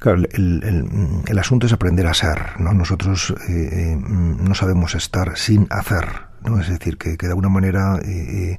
Claro, 0.00 0.22
el, 0.32 1.38
asunto 1.38 1.66
es 1.66 1.72
aprender 1.72 2.08
a 2.08 2.14
ser, 2.14 2.58
¿no? 2.58 2.74
Nosotros 2.74 3.32
eh, 3.48 3.92
eh, 3.92 3.96
no 3.96 4.52
sabemos 4.52 4.96
estar 4.96 5.38
sin 5.38 5.68
hacer, 5.70 6.08
¿no? 6.42 6.60
Es 6.60 6.68
decir, 6.68 6.98
que, 6.98 7.16
de 7.16 7.28
alguna 7.28 7.48
manera 7.48 8.00
eh, 8.04 8.58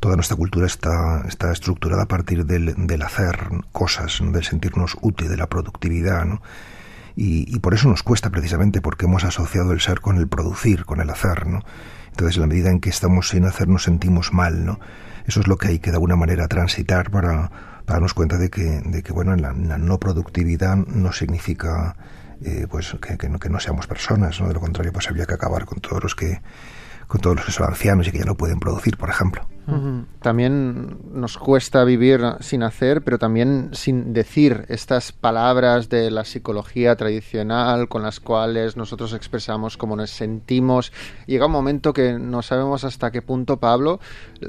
toda 0.00 0.16
nuestra 0.16 0.36
cultura 0.36 0.66
está, 0.66 1.22
está 1.26 1.50
estructurada 1.50 2.02
a 2.02 2.08
partir 2.08 2.44
del, 2.44 2.74
del 2.86 3.02
hacer 3.02 3.38
cosas, 3.72 4.20
del 4.20 4.44
sentirnos 4.44 4.98
útil, 5.00 5.30
de 5.30 5.38
la 5.38 5.46
productividad, 5.46 6.26
¿no? 6.26 6.42
Y, 7.14 7.58
por 7.60 7.74
eso 7.74 7.88
nos 7.88 8.02
cuesta 8.02 8.30
precisamente 8.30 8.80
porque 8.80 9.06
hemos 9.06 9.24
asociado 9.24 9.72
el 9.72 9.80
ser 9.80 10.00
con 10.00 10.16
el 10.16 10.28
producir, 10.28 10.84
con 10.84 11.00
el 11.00 11.10
hacer, 11.10 11.46
¿no? 11.46 11.60
Entonces, 12.10 12.36
en 12.36 12.42
la 12.42 12.46
medida 12.46 12.70
en 12.70 12.80
que 12.80 12.90
estamos 12.90 13.28
sin 13.28 13.44
hacer, 13.44 13.68
nos 13.68 13.84
sentimos 13.84 14.32
mal, 14.32 14.64
¿no? 14.64 14.80
Eso 15.26 15.40
es 15.40 15.46
lo 15.46 15.56
que 15.56 15.68
hay 15.68 15.78
que 15.78 15.90
de 15.90 15.96
alguna 15.96 16.16
manera 16.16 16.48
transitar 16.48 17.10
para, 17.10 17.50
para 17.84 17.94
darnos 17.94 18.14
cuenta 18.14 18.38
de 18.38 18.50
que, 18.50 18.82
de 18.84 19.02
que 19.02 19.12
bueno, 19.12 19.36
la, 19.36 19.52
no 19.52 19.98
productividad 19.98 20.76
no 20.76 21.12
significa 21.12 21.96
eh, 22.42 22.66
pues 22.68 22.96
que, 23.00 23.16
que 23.16 23.48
no 23.48 23.60
seamos 23.60 23.86
personas, 23.86 24.40
¿no? 24.40 24.48
De 24.48 24.54
lo 24.54 24.60
contrario, 24.60 24.92
pues 24.92 25.08
habría 25.08 25.26
que 25.26 25.34
acabar 25.34 25.64
con 25.64 25.80
todos 25.80 26.02
los 26.02 26.14
que 26.14 26.40
con 27.06 27.20
todos 27.20 27.36
los 27.36 27.44
que 27.44 27.52
son 27.52 27.68
ancianos 27.68 28.08
y 28.08 28.10
que 28.10 28.20
ya 28.20 28.24
no 28.24 28.36
pueden 28.36 28.58
producir, 28.58 28.96
por 28.96 29.10
ejemplo. 29.10 29.46
También 30.20 30.98
nos 31.12 31.38
cuesta 31.38 31.84
vivir 31.84 32.20
sin 32.40 32.64
hacer, 32.64 33.02
pero 33.02 33.18
también 33.18 33.70
sin 33.72 34.12
decir 34.12 34.64
estas 34.68 35.12
palabras 35.12 35.88
de 35.88 36.10
la 36.10 36.24
psicología 36.24 36.96
tradicional 36.96 37.88
con 37.88 38.02
las 38.02 38.18
cuales 38.18 38.76
nosotros 38.76 39.12
expresamos 39.12 39.76
cómo 39.76 39.94
nos 39.94 40.10
sentimos. 40.10 40.92
Llega 41.26 41.46
un 41.46 41.52
momento 41.52 41.92
que 41.92 42.18
no 42.18 42.42
sabemos 42.42 42.84
hasta 42.84 43.12
qué 43.12 43.22
punto, 43.22 43.58
Pablo, 43.58 44.00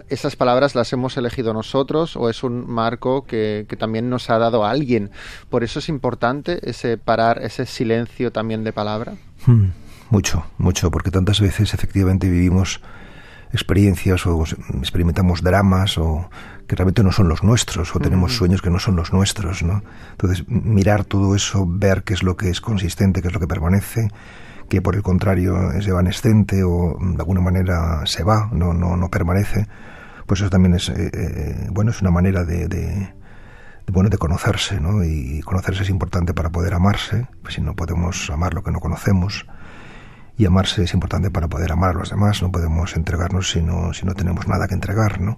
esas 0.10 0.36
palabras 0.36 0.74
las 0.74 0.91
hemos 0.93 1.15
elegido 1.17 1.53
nosotros 1.53 2.15
o 2.15 2.29
es 2.29 2.43
un 2.43 2.70
marco 2.70 3.25
que, 3.25 3.67
también 3.77 4.10
nos 4.10 4.29
ha 4.29 4.38
dado 4.39 4.65
alguien. 4.65 5.12
Por 5.50 5.63
eso 5.63 5.79
es 5.79 5.89
importante 5.89 6.70
ese 6.70 6.98
parar, 6.98 7.41
ese 7.43 7.65
silencio 7.65 8.32
también 8.32 8.63
de 8.63 8.74
palabra. 8.74 9.13
Hmm. 9.46 9.70
Mucho, 10.10 10.46
mucho, 10.58 10.91
porque 10.91 11.10
tantas 11.10 11.41
veces 11.41 11.74
efectivamente 11.74 12.29
vivimos 12.29 12.82
experiencias 13.54 14.26
o 14.26 14.44
experimentamos 14.80 15.44
dramas 15.44 15.98
o 15.98 16.30
que 16.68 16.76
realmente 16.76 17.04
no 17.04 17.12
son 17.12 17.30
los 17.30 17.44
nuestros 17.44 17.96
o 17.96 18.00
tenemos 18.00 18.36
sueños 18.36 18.62
que 18.62 18.72
no 18.72 18.80
son 18.80 18.96
los 18.96 19.14
nuestros, 19.14 19.64
¿no? 19.64 19.84
Entonces, 20.12 20.46
mirar 20.48 21.06
todo 21.06 21.36
eso, 21.36 21.66
ver 21.68 22.04
qué 22.04 22.16
es 22.16 22.24
lo 22.24 22.36
que 22.36 22.50
es 22.50 22.62
consistente, 22.62 23.22
qué 23.22 23.28
es 23.28 23.34
lo 23.34 23.40
que 23.40 23.48
permanece, 23.48 24.10
que 24.70 24.82
por 24.82 24.96
el 24.96 25.04
contrario 25.04 25.72
es 25.72 25.88
evanescente 25.88 26.64
o 26.64 26.98
de 27.00 27.20
alguna 27.20 27.42
manera 27.42 28.06
se 28.06 28.24
va, 28.24 28.50
no, 28.52 28.74
no, 28.74 28.98
no 28.98 29.10
permanece, 29.10 29.68
pues 30.26 30.42
eso 30.42 30.50
también 30.50 30.74
es, 30.74 30.90
eh, 30.90 31.12
eh, 31.14 31.68
bueno, 31.72 31.92
es 31.92 32.02
una 32.02 32.12
manera 32.12 32.44
de, 32.46 32.68
de, 32.68 33.14
bueno, 33.92 34.10
de 34.10 34.18
conocerse, 34.18 34.80
¿no? 34.80 35.04
Y 35.04 35.42
conocerse 35.42 35.84
es 35.84 35.90
importante 35.90 36.34
para 36.34 36.50
poder 36.50 36.74
amarse, 36.74 37.28
pues 37.44 37.54
si 37.54 37.62
no 37.62 37.76
podemos 37.76 38.32
amar 38.32 38.56
lo 38.56 38.64
que 38.64 38.72
no 38.72 38.80
conocemos, 38.80 39.46
y 40.38 40.46
amarse 40.46 40.84
es 40.84 40.94
importante 40.94 41.30
para 41.30 41.48
poder 41.48 41.72
amar 41.72 41.92
a 41.92 42.00
los 42.00 42.10
demás. 42.10 42.42
No 42.42 42.52
podemos 42.52 42.96
entregarnos 42.96 43.52
si 43.52 43.62
no, 43.62 43.94
si 43.94 44.06
no 44.06 44.13
tenemos 44.13 44.48
nada 44.48 44.68
que 44.68 44.74
entregar, 44.74 45.22
¿no? 45.22 45.38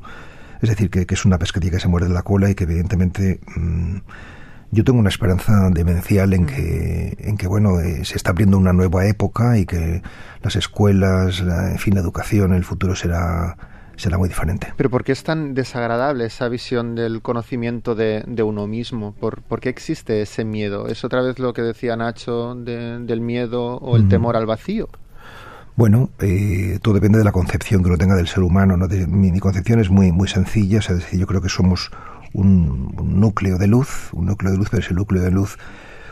Es 0.61 0.69
decir, 0.69 0.89
que, 0.89 1.05
es 1.07 1.25
una 1.25 1.37
pescadilla 1.37 1.73
que 1.73 1.79
se 1.79 1.87
muerde 1.87 2.09
la 2.09 2.23
cola 2.23 2.49
y 2.49 2.55
que 2.55 2.63
evidentemente 2.63 3.39
mm, 3.55 3.97
yo 4.71 4.83
tengo 4.83 4.99
una 4.99 5.09
esperanza 5.09 5.69
demencial 5.69 6.33
en 6.33 6.45
que, 6.45 7.17
en 7.19 7.37
que 7.37 7.47
bueno, 7.47 7.79
eh, 7.79 8.05
se 8.05 8.15
está 8.15 8.31
abriendo 8.31 8.57
una 8.57 8.73
nueva 8.73 9.05
época 9.05 9.57
y 9.57 9.65
que 9.65 10.01
las 10.41 10.55
escuelas, 10.55 11.41
en 11.41 11.77
fin, 11.77 11.95
la 11.95 12.01
educación, 12.01 12.53
el 12.53 12.63
futuro 12.63 12.95
será 12.95 13.57
será 13.97 14.17
muy 14.17 14.29
diferente. 14.29 14.73
Pero 14.75 14.89
¿por 14.89 15.03
qué 15.03 15.11
es 15.11 15.23
tan 15.23 15.53
desagradable 15.53 16.25
esa 16.25 16.49
visión 16.49 16.95
del 16.95 17.21
conocimiento 17.21 17.95
de, 17.95 18.23
uno 18.43 18.67
mismo? 18.67 19.13
¿Por, 19.13 19.59
qué 19.59 19.69
existe 19.69 20.21
ese 20.21 20.45
miedo? 20.45 20.87
¿Es 20.87 21.03
otra 21.03 21.21
vez 21.21 21.39
lo 21.39 21.53
que 21.53 21.61
decía 21.61 21.95
Nacho 21.95 22.55
del 22.55 23.21
miedo 23.21 23.77
o 23.77 23.95
el 23.95 24.05
mm. 24.05 24.09
temor 24.09 24.35
al 24.35 24.45
vacío? 24.45 24.89
Bueno, 25.75 26.09
eh, 26.19 26.79
todo 26.81 26.93
depende 26.93 27.17
de 27.17 27.25
la 27.25 27.33
concepción 27.33 27.83
que 27.83 27.89
uno 27.89 27.97
tenga 27.97 28.15
del 28.15 28.27
ser 28.27 28.43
humano. 28.43 28.77
¿no? 28.77 28.87
mi, 29.07 29.37
concepción 29.39 29.79
es 29.79 29.89
muy, 29.89 30.11
muy 30.13 30.29
sencilla, 30.29 30.79
es 30.79 30.87
decir, 30.87 31.19
yo 31.19 31.27
creo 31.27 31.41
que 31.41 31.49
somos 31.49 31.91
un, 32.33 32.93
núcleo 33.19 33.57
de 33.57 33.67
luz, 33.67 34.09
un 34.13 34.27
núcleo 34.27 34.51
de 34.51 34.57
luz, 34.57 34.69
pero 34.69 34.81
ese 34.81 34.93
núcleo 34.93 35.21
de 35.21 35.31
luz 35.31 35.57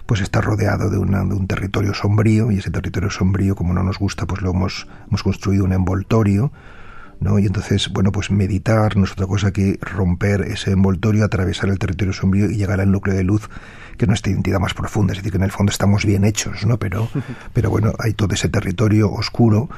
pues 0.06 0.20
está 0.20 0.42
rodeado 0.42 0.90
de, 0.90 0.98
una, 0.98 1.24
de 1.24 1.34
un 1.34 1.48
territorio 1.48 1.94
sombrío 1.94 2.52
y 2.52 2.58
ese 2.58 2.72
territorio 2.72 3.10
sombrío, 3.10 3.56
como 3.56 3.74
no 3.74 3.84
nos 3.84 3.98
gusta, 4.00 4.26
pues 4.26 4.42
lo 4.42 4.52
hemos, 4.52 4.86
hemos 5.08 5.24
construido 5.24 5.64
un 5.64 5.72
envoltorio, 5.72 6.52
¿no? 7.20 7.40
Y 7.40 7.46
entonces, 7.46 7.90
bueno, 7.90 8.12
pues 8.12 8.32
meditar 8.32 8.98
no 8.98 9.06
es 9.06 9.12
otra 9.12 9.28
cosa 9.28 9.52
que 9.52 9.80
romper 9.82 10.42
ese 10.42 10.72
envoltorio, 10.72 11.26
atravesar 11.26 11.70
el 11.70 11.80
territorio 11.80 12.14
sombrío 12.14 12.50
y 12.50 12.56
llegar 12.56 12.82
al 12.82 12.92
núcleo 12.92 13.16
de 13.16 13.24
luz, 13.24 13.50
que 13.98 14.06
es 14.06 14.10
nuestra 14.10 14.32
identidad 14.32 14.60
más 14.60 14.74
profunda, 14.74 15.14
es 15.14 15.20
decir, 15.20 15.32
que 15.32 15.38
en 15.38 15.44
el 15.44 15.52
fondo 15.52 15.72
estamos 15.72 16.06
bien 16.06 16.24
hechos, 16.26 16.66
¿no? 16.66 16.78
Pero, 16.78 17.10
pero 17.54 17.70
bueno, 17.70 17.94
hay 18.00 18.14
todo 18.14 18.34
ese 18.34 18.50
territorio 18.50 19.12
oscuro 19.12 19.70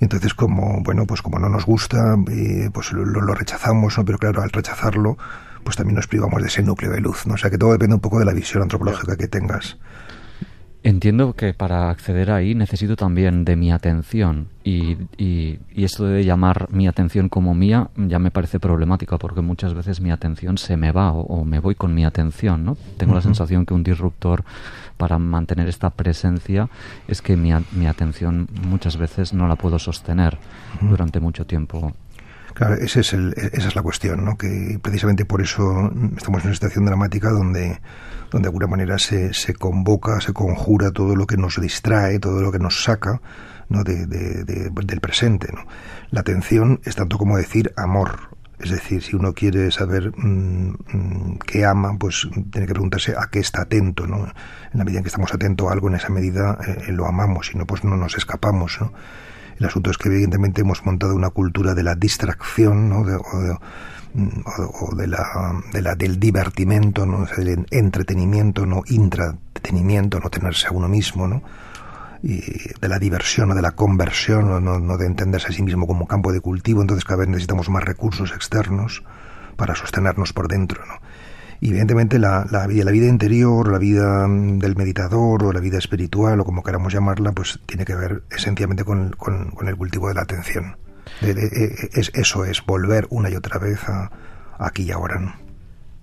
y 0.00 0.04
entonces 0.04 0.34
como, 0.34 0.82
bueno, 0.82 1.06
pues 1.06 1.22
como 1.22 1.38
no 1.38 1.48
nos 1.48 1.66
gusta, 1.66 2.16
eh, 2.30 2.70
pues 2.72 2.92
lo, 2.92 3.04
lo, 3.04 3.34
rechazamos, 3.34 3.96
¿no? 3.96 4.04
Pero 4.04 4.18
claro, 4.18 4.42
al 4.42 4.50
rechazarlo, 4.50 5.16
pues 5.62 5.76
también 5.76 5.96
nos 5.96 6.06
privamos 6.06 6.42
de 6.42 6.48
ese 6.48 6.62
núcleo 6.62 6.90
de 6.90 7.00
luz, 7.00 7.26
¿no? 7.26 7.34
O 7.34 7.36
sea 7.36 7.50
que 7.50 7.58
todo 7.58 7.72
depende 7.72 7.94
un 7.94 8.00
poco 8.00 8.18
de 8.18 8.24
la 8.24 8.32
visión 8.32 8.62
antropológica 8.62 9.16
que 9.16 9.28
tengas. 9.28 9.78
Entiendo 10.86 11.32
que 11.32 11.54
para 11.54 11.88
acceder 11.88 12.30
ahí 12.30 12.54
necesito 12.54 12.94
también 12.94 13.46
de 13.46 13.56
mi 13.56 13.72
atención 13.72 14.48
y, 14.62 14.98
y, 15.16 15.58
y, 15.72 15.84
esto 15.84 16.04
de 16.04 16.22
llamar 16.26 16.68
mi 16.70 16.86
atención 16.86 17.30
como 17.30 17.54
mía 17.54 17.88
ya 17.96 18.18
me 18.18 18.30
parece 18.30 18.60
problemático 18.60 19.16
porque 19.18 19.40
muchas 19.40 19.72
veces 19.72 20.02
mi 20.02 20.10
atención 20.10 20.58
se 20.58 20.76
me 20.76 20.92
va 20.92 21.10
o, 21.12 21.22
o 21.22 21.44
me 21.46 21.58
voy 21.58 21.74
con 21.74 21.94
mi 21.94 22.04
atención, 22.04 22.66
¿no? 22.66 22.76
Tengo 22.98 23.12
uh 23.12 23.14
-huh. 23.14 23.20
la 23.20 23.22
sensación 23.22 23.64
que 23.64 23.72
un 23.72 23.82
disruptor 23.82 24.44
para 24.98 25.18
mantener 25.18 25.68
esta 25.68 25.88
presencia 25.88 26.68
es 27.08 27.22
que 27.22 27.34
mi, 27.34 27.50
mi 27.72 27.86
atención 27.86 28.46
muchas 28.62 28.98
veces 28.98 29.32
no 29.32 29.48
la 29.48 29.56
puedo 29.56 29.78
sostener 29.78 30.34
uh 30.34 30.84
-huh. 30.84 30.90
durante 30.90 31.18
mucho 31.18 31.46
tiempo. 31.46 31.94
Claro, 32.52 32.74
ese 32.74 33.00
es 33.00 33.14
el, 33.14 33.32
esa 33.32 33.68
es 33.68 33.74
la 33.74 33.82
cuestión, 33.82 34.22
¿no? 34.22 34.36
Que 34.36 34.78
precisamente 34.82 35.24
por 35.24 35.40
eso 35.40 35.90
estamos 36.14 36.42
en 36.42 36.48
una 36.48 36.54
situación 36.54 36.84
dramática 36.84 37.30
donde 37.30 37.80
donde 38.34 38.46
de 38.46 38.48
alguna 38.48 38.66
manera 38.66 38.98
se, 38.98 39.32
se 39.32 39.54
convoca, 39.54 40.20
se 40.20 40.32
conjura 40.32 40.90
todo 40.90 41.14
lo 41.14 41.24
que 41.24 41.36
nos 41.36 41.60
distrae, 41.60 42.18
todo 42.18 42.42
lo 42.42 42.50
que 42.50 42.58
nos 42.58 42.82
saca 42.82 43.20
¿no? 43.68 43.84
de, 43.84 44.06
de, 44.06 44.42
de, 44.42 44.70
del 44.70 45.00
presente. 45.00 45.52
¿no? 45.54 45.64
La 46.10 46.22
atención 46.22 46.80
es 46.82 46.96
tanto 46.96 47.16
como 47.16 47.36
decir 47.36 47.72
amor. 47.76 48.34
Es 48.58 48.72
decir, 48.72 49.04
si 49.04 49.14
uno 49.14 49.34
quiere 49.34 49.70
saber 49.70 50.12
mmm, 50.16 51.36
qué 51.46 51.64
ama, 51.64 51.96
pues 51.96 52.28
tiene 52.50 52.66
que 52.66 52.72
preguntarse 52.72 53.14
a 53.16 53.28
qué 53.30 53.38
está 53.38 53.62
atento. 53.62 54.08
¿no? 54.08 54.26
En 54.26 54.78
la 54.78 54.84
medida 54.84 54.98
en 54.98 55.04
que 55.04 55.10
estamos 55.10 55.32
atentos 55.32 55.68
a 55.68 55.72
algo, 55.72 55.86
en 55.86 55.94
esa 55.94 56.08
medida 56.08 56.58
eh, 56.66 56.90
lo 56.90 57.06
amamos, 57.06 57.46
si 57.46 57.56
no, 57.56 57.66
pues 57.66 57.84
no 57.84 57.96
nos 57.96 58.18
escapamos. 58.18 58.78
¿no? 58.80 58.92
El 59.60 59.66
asunto 59.66 59.92
es 59.92 59.96
que 59.96 60.08
evidentemente 60.08 60.62
hemos 60.62 60.84
montado 60.84 61.14
una 61.14 61.30
cultura 61.30 61.74
de 61.74 61.84
la 61.84 61.94
distracción, 61.94 62.88
¿no? 62.88 63.04
de, 63.04 63.16
o 64.14 64.94
de 64.94 65.06
la, 65.08 65.62
de 65.72 65.82
la 65.82 65.94
del 65.94 66.20
divertimento, 66.20 67.04
¿no? 67.04 67.26
del 67.36 67.66
entretenimiento, 67.70 68.64
no 68.64 68.82
intratenimiento, 68.86 70.20
no 70.20 70.30
tenerse 70.30 70.68
a 70.68 70.70
uno 70.70 70.88
mismo, 70.88 71.26
¿no? 71.26 71.42
y 72.22 72.40
de 72.80 72.88
la 72.88 72.98
diversión 72.98 73.50
o 73.50 73.54
de 73.54 73.60
la 73.60 73.72
conversión, 73.72 74.48
no, 74.48 74.78
no, 74.78 74.96
de 74.96 75.06
entenderse 75.06 75.48
a 75.48 75.52
sí 75.52 75.62
mismo 75.62 75.86
como 75.86 76.06
campo 76.06 76.32
de 76.32 76.40
cultivo, 76.40 76.80
entonces 76.80 77.04
cada 77.04 77.20
vez 77.20 77.28
necesitamos 77.28 77.68
más 77.68 77.84
recursos 77.84 78.32
externos 78.32 79.04
para 79.56 79.74
sostenernos 79.74 80.32
por 80.32 80.48
dentro, 80.48 80.86
¿no? 80.86 80.94
Y 81.60 81.68
evidentemente 81.68 82.18
la, 82.18 82.46
la, 82.50 82.66
la, 82.66 82.90
vida 82.90 83.06
interior, 83.06 83.70
la 83.70 83.78
vida 83.78 84.26
del 84.26 84.76
meditador 84.76 85.44
o 85.44 85.52
la 85.52 85.60
vida 85.60 85.78
espiritual 85.78 86.40
o 86.40 86.44
como 86.44 86.62
queramos 86.62 86.92
llamarla, 86.92 87.32
pues 87.32 87.60
tiene 87.64 87.84
que 87.84 87.94
ver 87.94 88.22
esencialmente 88.30 88.84
con, 88.84 89.10
con 89.12 89.68
el 89.68 89.76
cultivo 89.76 90.08
de 90.08 90.14
la 90.14 90.22
atención. 90.22 90.76
De, 91.20 91.34
de, 91.34 91.48
de, 91.48 91.90
es, 91.94 92.10
eso 92.14 92.44
es 92.44 92.64
volver 92.64 93.06
una 93.10 93.30
y 93.30 93.36
otra 93.36 93.58
vez 93.58 93.88
a, 93.88 94.10
aquí 94.58 94.84
y 94.84 94.90
ahora. 94.90 95.18
¿no? 95.20 95.44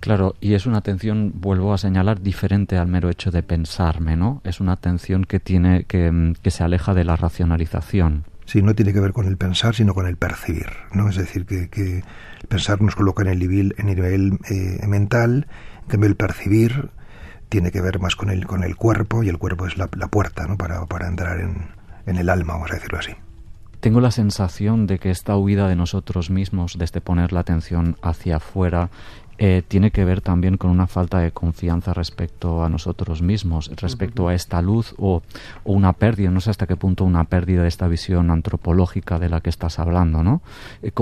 Claro, 0.02 0.34
y 0.40 0.54
es 0.54 0.66
una 0.66 0.78
atención, 0.78 1.32
vuelvo 1.36 1.72
a 1.72 1.78
señalar, 1.78 2.20
diferente 2.20 2.76
al 2.76 2.88
mero 2.88 3.08
hecho 3.08 3.30
de 3.30 3.44
pensarme, 3.44 4.16
¿no? 4.16 4.40
Es 4.42 4.58
una 4.58 4.72
atención 4.72 5.24
que 5.24 5.38
tiene 5.38 5.84
que, 5.84 6.32
que 6.42 6.50
se 6.50 6.64
aleja 6.64 6.92
de 6.92 7.04
la 7.04 7.14
racionalización. 7.14 8.24
Sí, 8.44 8.62
no 8.62 8.74
tiene 8.74 8.92
que 8.92 8.98
ver 8.98 9.12
con 9.12 9.28
el 9.28 9.36
pensar, 9.36 9.76
sino 9.76 9.94
con 9.94 10.08
el 10.08 10.16
percibir, 10.16 10.66
¿no? 10.92 11.08
Es 11.08 11.14
decir, 11.14 11.46
que, 11.46 11.68
que 11.68 11.98
el 11.98 12.48
pensar 12.48 12.82
nos 12.82 12.96
coloca 12.96 13.22
en 13.22 13.28
el 13.28 13.38
nivel, 13.38 13.76
en 13.78 13.90
el 13.90 13.94
nivel 13.94 14.38
eh, 14.50 14.84
mental, 14.88 15.46
en 15.82 15.88
cambio 15.88 16.08
el 16.08 16.16
percibir 16.16 16.90
tiene 17.48 17.70
que 17.70 17.80
ver 17.80 18.00
más 18.00 18.16
con 18.16 18.30
el, 18.30 18.44
con 18.44 18.64
el 18.64 18.74
cuerpo 18.74 19.22
y 19.22 19.28
el 19.28 19.38
cuerpo 19.38 19.68
es 19.68 19.78
la, 19.78 19.88
la 19.96 20.08
puerta, 20.08 20.48
¿no? 20.48 20.58
Para, 20.58 20.84
para 20.86 21.06
entrar 21.06 21.38
en, 21.38 21.68
en 22.06 22.16
el 22.16 22.28
alma, 22.28 22.54
vamos 22.54 22.72
a 22.72 22.74
decirlo 22.74 22.98
así. 22.98 23.12
Tengo 23.82 24.00
la 24.00 24.12
sensación 24.12 24.86
de 24.86 25.00
que 25.00 25.10
esta 25.10 25.36
huida 25.36 25.66
de 25.66 25.74
nosotros 25.74 26.30
mismos, 26.30 26.78
desde 26.78 27.00
poner 27.00 27.32
la 27.32 27.40
atención 27.40 27.96
hacia 28.00 28.36
afuera, 28.36 28.90
eh, 29.38 29.64
tiene 29.66 29.90
que 29.90 30.04
ver 30.04 30.20
también 30.20 30.56
con 30.56 30.70
una 30.70 30.86
falta 30.86 31.18
de 31.18 31.32
confianza 31.32 31.92
respecto 31.92 32.62
a 32.62 32.68
nosotros 32.68 33.22
mismos, 33.22 33.72
respecto 33.74 34.22
uh 34.22 34.26
-huh. 34.26 34.30
a 34.30 34.34
esta 34.34 34.62
luz 34.62 34.94
o, 34.98 35.22
o, 35.64 35.72
una 35.72 35.94
pérdida, 35.94 36.30
no 36.30 36.40
sé 36.40 36.50
hasta 36.50 36.68
qué 36.68 36.76
punto 36.76 37.04
una 37.04 37.24
pérdida 37.24 37.62
de 37.62 37.68
esta 37.68 37.88
visión 37.88 38.30
antropológica 38.30 39.18
de 39.18 39.28
la 39.28 39.40
que 39.40 39.50
estás 39.50 39.80
hablando, 39.80 40.22
¿no? 40.22 40.42
Eh, 40.82 40.92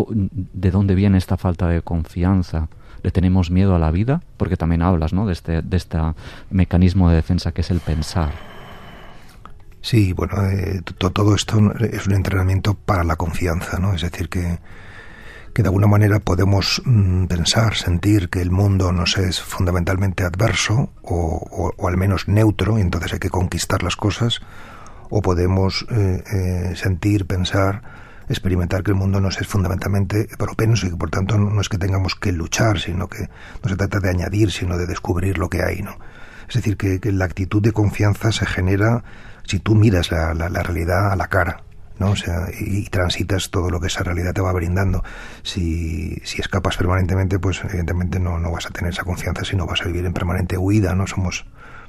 ¿De 0.55 0.71
dónde 0.71 0.95
viene 0.95 1.19
esta 1.19 1.37
falta 1.37 1.69
de 1.69 1.83
confianza? 1.83 2.69
¿Le 3.03 3.11
tenemos 3.11 3.51
miedo 3.51 3.75
a 3.75 3.79
la 3.79 3.91
vida? 3.91 4.23
Porque 4.39 4.57
también 4.57 4.81
hablas, 4.81 5.13
¿no? 5.13 5.27
De 5.27 5.35
este, 5.35 5.61
de 5.61 5.77
este 5.77 5.99
mecanismo 6.49 7.11
de 7.11 7.17
defensa 7.17 7.53
que 7.53 7.61
es 7.61 7.71
el 7.71 7.81
pensar. 7.81 8.50
Sí, 9.83 10.13
bueno, 10.13 10.47
eh, 10.47 10.83
todo 10.99 11.35
esto 11.35 11.73
es 11.81 12.07
un 12.07 12.15
entrenamiento 12.15 12.75
para 12.75 13.03
la 13.03 13.17
confianza, 13.17 13.79
¿no? 13.79 13.95
Es 13.95 14.03
decir, 14.03 14.29
que, 14.29 14.59
que 15.55 15.63
de 15.63 15.69
alguna 15.69 15.87
manera 15.87 16.21
podemos 16.21 16.83
mmm, 16.85 17.25
pensar, 17.27 17.75
sentir 17.75 18.29
que 18.29 18.43
el 18.43 18.51
mundo 18.51 18.93
nos 18.93 19.17
es 19.17 19.41
fundamentalmente 19.41 20.25
adverso 20.25 20.93
o, 21.03 21.15
o, 21.51 21.73
o, 21.77 21.89
al 21.89 21.97
menos 21.97 22.29
neutro 22.29 22.79
y 22.79 22.83
entonces 22.83 23.15
hay 23.15 23.19
que 23.21 23.31
conquistar 23.31 23.83
las 23.83 23.97
cosas, 23.97 24.41
o 25.09 25.23
podemos 25.23 25.87
eh, 25.91 26.23
eh, 26.33 26.77
sentir, 26.77 27.27
pensar, 27.27 27.83
experimentar 28.29 28.83
que 28.83 28.93
el 28.93 28.97
mundo 28.97 29.21
nos 29.21 29.41
es 29.41 29.47
fundamentalmente 29.47 30.29
propenso 30.39 30.87
y 30.87 30.91
que 30.91 30.97
por 30.97 31.11
tanto 31.11 31.37
no 31.37 31.61
es 31.61 31.69
que 31.69 31.79
tengamos 31.79 32.15
que 32.15 32.33
luchar, 32.33 32.79
sino 32.79 33.09
que 33.09 33.29
no 33.63 33.69
se 33.69 33.77
trata 33.77 33.99
de 33.99 34.11
añadir, 34.11 34.53
sino 34.53 34.79
de 34.79 34.87
descubrir 34.87 35.39
lo 35.39 35.49
que 35.49 35.63
hay, 35.63 35.83
¿no? 35.83 35.99
Es 36.49 36.55
decir, 36.55 36.77
que, 36.77 37.01
que 37.01 37.13
la 37.13 37.25
actitud 37.25 37.63
de 37.63 37.73
confianza 37.73 38.33
se 38.33 38.45
genera 38.45 39.05
si 39.51 39.59
tú 39.59 39.75
miras 39.75 40.13
la, 40.13 40.33
la, 40.33 40.63
realidad 40.63 41.11
a 41.11 41.17
la 41.17 41.27
cara, 41.27 41.65
¿no? 41.99 42.13
O 42.13 42.17
sea, 42.17 42.47
y, 42.57 42.79
y, 42.79 42.85
transitas 42.85 43.51
todo 43.51 43.69
lo 43.69 43.81
que 43.81 43.89
esa 43.89 44.05
realidad 44.05 44.33
te 44.33 44.41
va 44.41 44.53
brindando. 44.53 45.03
Si, 45.43 46.15
si 46.23 46.41
escapas 46.41 46.77
permanentemente, 46.77 47.41
pues 47.41 47.61
evidentemente 47.65 48.21
no, 48.21 48.39
no 48.39 48.53
vas 48.53 48.67
a 48.67 48.71
tener 48.71 48.93
esa 48.93 49.03
confianza, 49.03 49.45
sino 49.45 49.67
vas 49.67 49.83
a 49.83 49.87
vivir 49.87 50.07
en 50.07 50.13
permanente 50.13 50.57
huida, 50.57 50.95
¿no? 50.95 51.09
Somos 51.09 51.47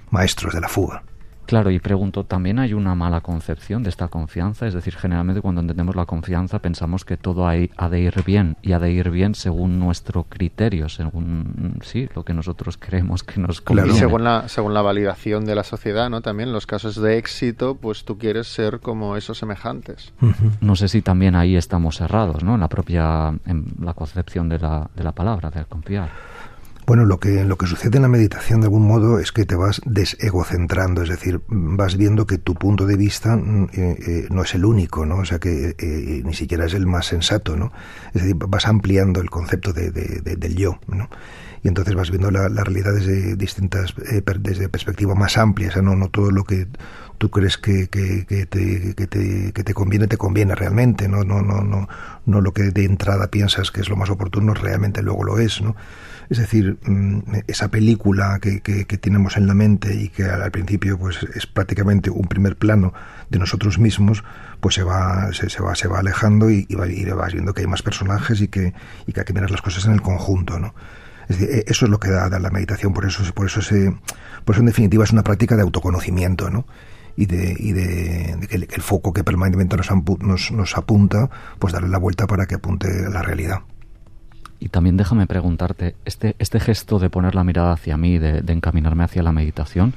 maestros 0.10 0.56
de 0.56 0.62
la 0.62 0.70
fuga. 0.70 1.04
Claro, 1.52 1.70
y 1.70 1.80
pregunto, 1.80 2.24
¿también 2.24 2.60
hay 2.60 2.74
una 2.74 2.96
mala 2.96 3.20
concepción 3.20 3.84
de 3.84 3.90
esta 3.90 4.08
confianza? 4.08 4.68
Es 4.68 4.74
decir, 4.74 4.96
generalmente 4.96 5.42
cuando 5.42 5.60
entendemos 5.60 5.98
la 5.98 6.06
confianza 6.06 6.60
pensamos 6.60 7.04
que 7.04 7.18
todo 7.18 7.46
hay, 7.46 7.70
ha 7.76 7.90
de 7.90 8.00
ir 8.00 8.24
bien 8.24 8.56
y 8.62 8.72
ha 8.72 8.80
de 8.80 8.90
ir 8.94 9.10
bien 9.10 9.36
según 9.36 9.78
nuestro 9.78 10.24
criterio, 10.24 10.88
según 10.88 11.78
sí, 11.82 12.08
lo 12.16 12.24
que 12.24 12.34
nosotros 12.34 12.78
creemos 12.78 13.24
que 13.24 13.42
nos 13.42 13.60
conviene. 13.60 13.90
Claro, 13.90 14.00
según 14.00 14.24
la, 14.24 14.48
según 14.48 14.74
la 14.74 14.82
validación 14.82 15.44
de 15.44 15.56
la 15.56 15.66
sociedad, 15.66 16.10
¿no? 16.10 16.22
También 16.22 16.48
en 16.48 16.54
los 16.54 16.66
casos 16.66 16.96
de 16.96 17.18
éxito, 17.18 17.76
pues 17.76 18.06
tú 18.06 18.18
quieres 18.18 18.48
ser 18.48 18.80
como 18.80 19.18
esos 19.18 19.38
semejantes. 19.38 20.14
Uh 20.22 20.28
-huh. 20.28 20.52
No 20.62 20.78
sé 20.78 20.88
si 20.88 21.02
también 21.02 21.36
ahí 21.36 21.58
estamos 21.58 22.00
errados, 22.00 22.46
¿no? 22.46 22.54
En 22.56 22.62
la 22.62 22.70
propia, 22.70 23.38
en 23.46 23.66
la 23.82 23.94
concepción 23.94 24.48
de 24.48 24.58
la, 24.58 24.90
de 24.96 25.04
la 25.04 25.12
palabra, 25.12 25.50
de 25.50 25.66
confiar. 25.66 26.12
Bueno, 26.86 27.06
lo 27.06 27.20
que, 27.20 27.46
lo 27.46 27.58
que 27.58 27.68
sucede 27.68 27.98
en 27.98 28.02
la 28.02 28.08
meditación 28.08 28.62
de 28.62 28.66
algún 28.66 28.86
modo 28.86 29.20
es 29.20 29.32
que 29.32 29.46
te 29.46 29.56
vas 29.56 29.82
desegocentrando, 29.86 31.04
es 31.04 31.10
decir, 31.10 31.42
vas 31.48 31.96
viendo 31.96 32.26
que 32.26 32.38
tu 32.38 32.56
punto 32.56 32.86
de 32.86 32.98
vista 32.98 33.38
mm, 33.38 33.70
eh, 33.74 33.98
eh, 34.08 34.28
no 34.30 34.44
es 34.44 34.56
el 34.56 34.66
único, 34.66 35.06
¿no? 35.06 35.18
O 35.18 35.26
sea, 35.26 35.40
que 35.40 35.70
eh, 35.70 35.76
eh, 35.80 36.22
ni 36.26 36.34
siquiera 36.34 36.66
es 36.66 36.74
el 36.74 36.88
más 36.88 37.06
sensato, 37.06 37.56
¿no? 37.56 37.72
Es 38.14 38.24
decir, 38.24 38.36
vas 38.36 38.68
ampliando 38.68 39.22
el 39.22 39.30
concepto 39.30 39.74
de, 39.74 39.92
de, 39.92 40.22
de, 40.22 40.36
del 40.36 40.56
yo, 40.56 40.80
¿no? 40.88 41.10
Y 41.64 41.68
entonces 41.68 41.94
vas 41.96 42.10
viendo 42.10 42.32
la, 42.32 42.48
realidad 42.50 42.94
desde 42.94 43.36
distintas, 43.36 43.94
eh, 44.12 44.24
desde 44.40 44.70
perspectiva 44.70 45.14
más 45.16 45.38
amplia, 45.38 45.70
o 45.70 45.72
sea, 45.72 45.82
no, 45.82 45.96
no 45.96 46.10
todo 46.10 46.32
lo 46.32 46.44
que 46.44 46.68
tú 47.22 47.30
crees 47.30 47.60
que, 47.60 47.86
te, 47.86 48.26
que, 48.26 48.48
te, 48.48 49.54
que 49.54 49.64
te 49.64 49.74
conviene, 49.76 50.08
te 50.08 50.18
conviene 50.18 50.56
realmente, 50.56 51.08
¿no? 51.08 51.24
No, 51.24 51.44
no, 51.44 51.62
no, 51.62 51.88
no 52.26 52.42
lo 52.42 52.52
que 52.52 52.64
de 52.72 52.86
entrada 52.86 53.28
piensas 53.28 53.70
que 53.70 53.82
es 53.82 53.90
lo 53.90 53.96
más 53.96 54.10
oportuno, 54.10 54.56
realmente 54.56 55.04
luego 55.04 55.24
lo 55.24 55.38
es, 55.38 55.62
¿no? 55.62 55.76
Es 56.32 56.40
decir, 56.40 56.80
mm, 56.84 57.20
esa 57.48 57.68
película 57.68 58.40
que, 58.42 58.62
que, 58.62 58.86
que, 58.86 58.98
tenemos 58.98 59.38
en 59.38 59.46
la 59.46 59.54
mente 59.54 59.94
y 59.94 60.10
que 60.10 60.24
al 60.24 60.50
principio 60.50 60.98
pues 60.98 61.20
es 61.36 61.46
prácticamente 61.46 62.10
un 62.10 62.28
primer 62.28 62.56
plano 62.56 62.94
de 63.30 63.38
nosotros 63.38 63.78
mismos, 63.78 64.24
pues 64.60 64.74
se 64.76 64.84
va, 64.84 65.30
se, 65.34 65.62
va, 65.62 65.76
se 65.76 65.88
va 65.88 66.00
alejando 66.00 66.50
y, 66.50 66.66
y, 66.70 66.76
vas 66.76 67.34
viendo 67.34 67.54
que 67.54 67.62
hay 67.62 67.68
más 67.68 67.84
personajes 67.84 68.42
y 68.42 68.48
que, 68.48 68.74
y 69.06 69.14
que 69.14 69.20
hay 69.20 69.26
que 69.26 69.34
mirar 69.34 69.52
las 69.52 69.62
cosas 69.62 69.86
en 69.86 69.92
el 69.92 70.02
conjunto, 70.02 70.58
¿no? 70.58 70.74
Es 71.32 71.40
decir, 71.40 71.56
e, 71.56 71.64
eso 71.68 71.86
es 71.86 71.92
lo 71.92 72.00
que 72.00 72.10
da, 72.10 72.28
la 72.30 72.50
meditación, 72.50 72.94
por 72.94 73.06
eso, 73.06 73.24
por 73.34 73.46
eso 73.46 73.62
se, 73.62 73.96
por 74.46 74.56
eso 74.56 74.60
en 74.60 74.68
definitiva 74.68 75.04
es 75.04 75.12
una 75.12 75.24
práctica 75.24 75.56
de 75.56 75.62
autoconocimiento, 75.62 76.50
¿no? 76.50 76.66
y 77.18 77.26
de, 77.26 78.48
que, 78.50 78.56
el, 78.56 78.82
foco 78.82 79.12
que 79.12 79.24
permanentemente 79.24 79.76
nos, 80.22 80.52
nos, 80.52 80.78
apunta, 80.78 81.30
pues 81.60 81.74
darle 81.74 81.90
la 81.90 81.98
vuelta 81.98 82.26
para 82.26 82.46
que 82.46 82.56
apunte 82.56 82.88
a 83.06 83.10
la 83.10 83.22
realidad. 83.22 83.60
Y 84.60 84.70
también 84.70 84.96
déjame 84.96 85.28
preguntarte, 85.28 85.96
este, 86.06 86.36
este 86.40 86.60
gesto 86.60 87.00
de 87.00 87.10
poner 87.10 87.36
la 87.36 87.44
mirada 87.44 87.74
hacia 87.74 87.98
mí, 87.98 88.18
de, 88.18 88.42
de 88.42 88.54
encaminarme 88.54 89.04
hacia 89.04 89.24
la 89.24 89.32
meditación, 89.32 89.94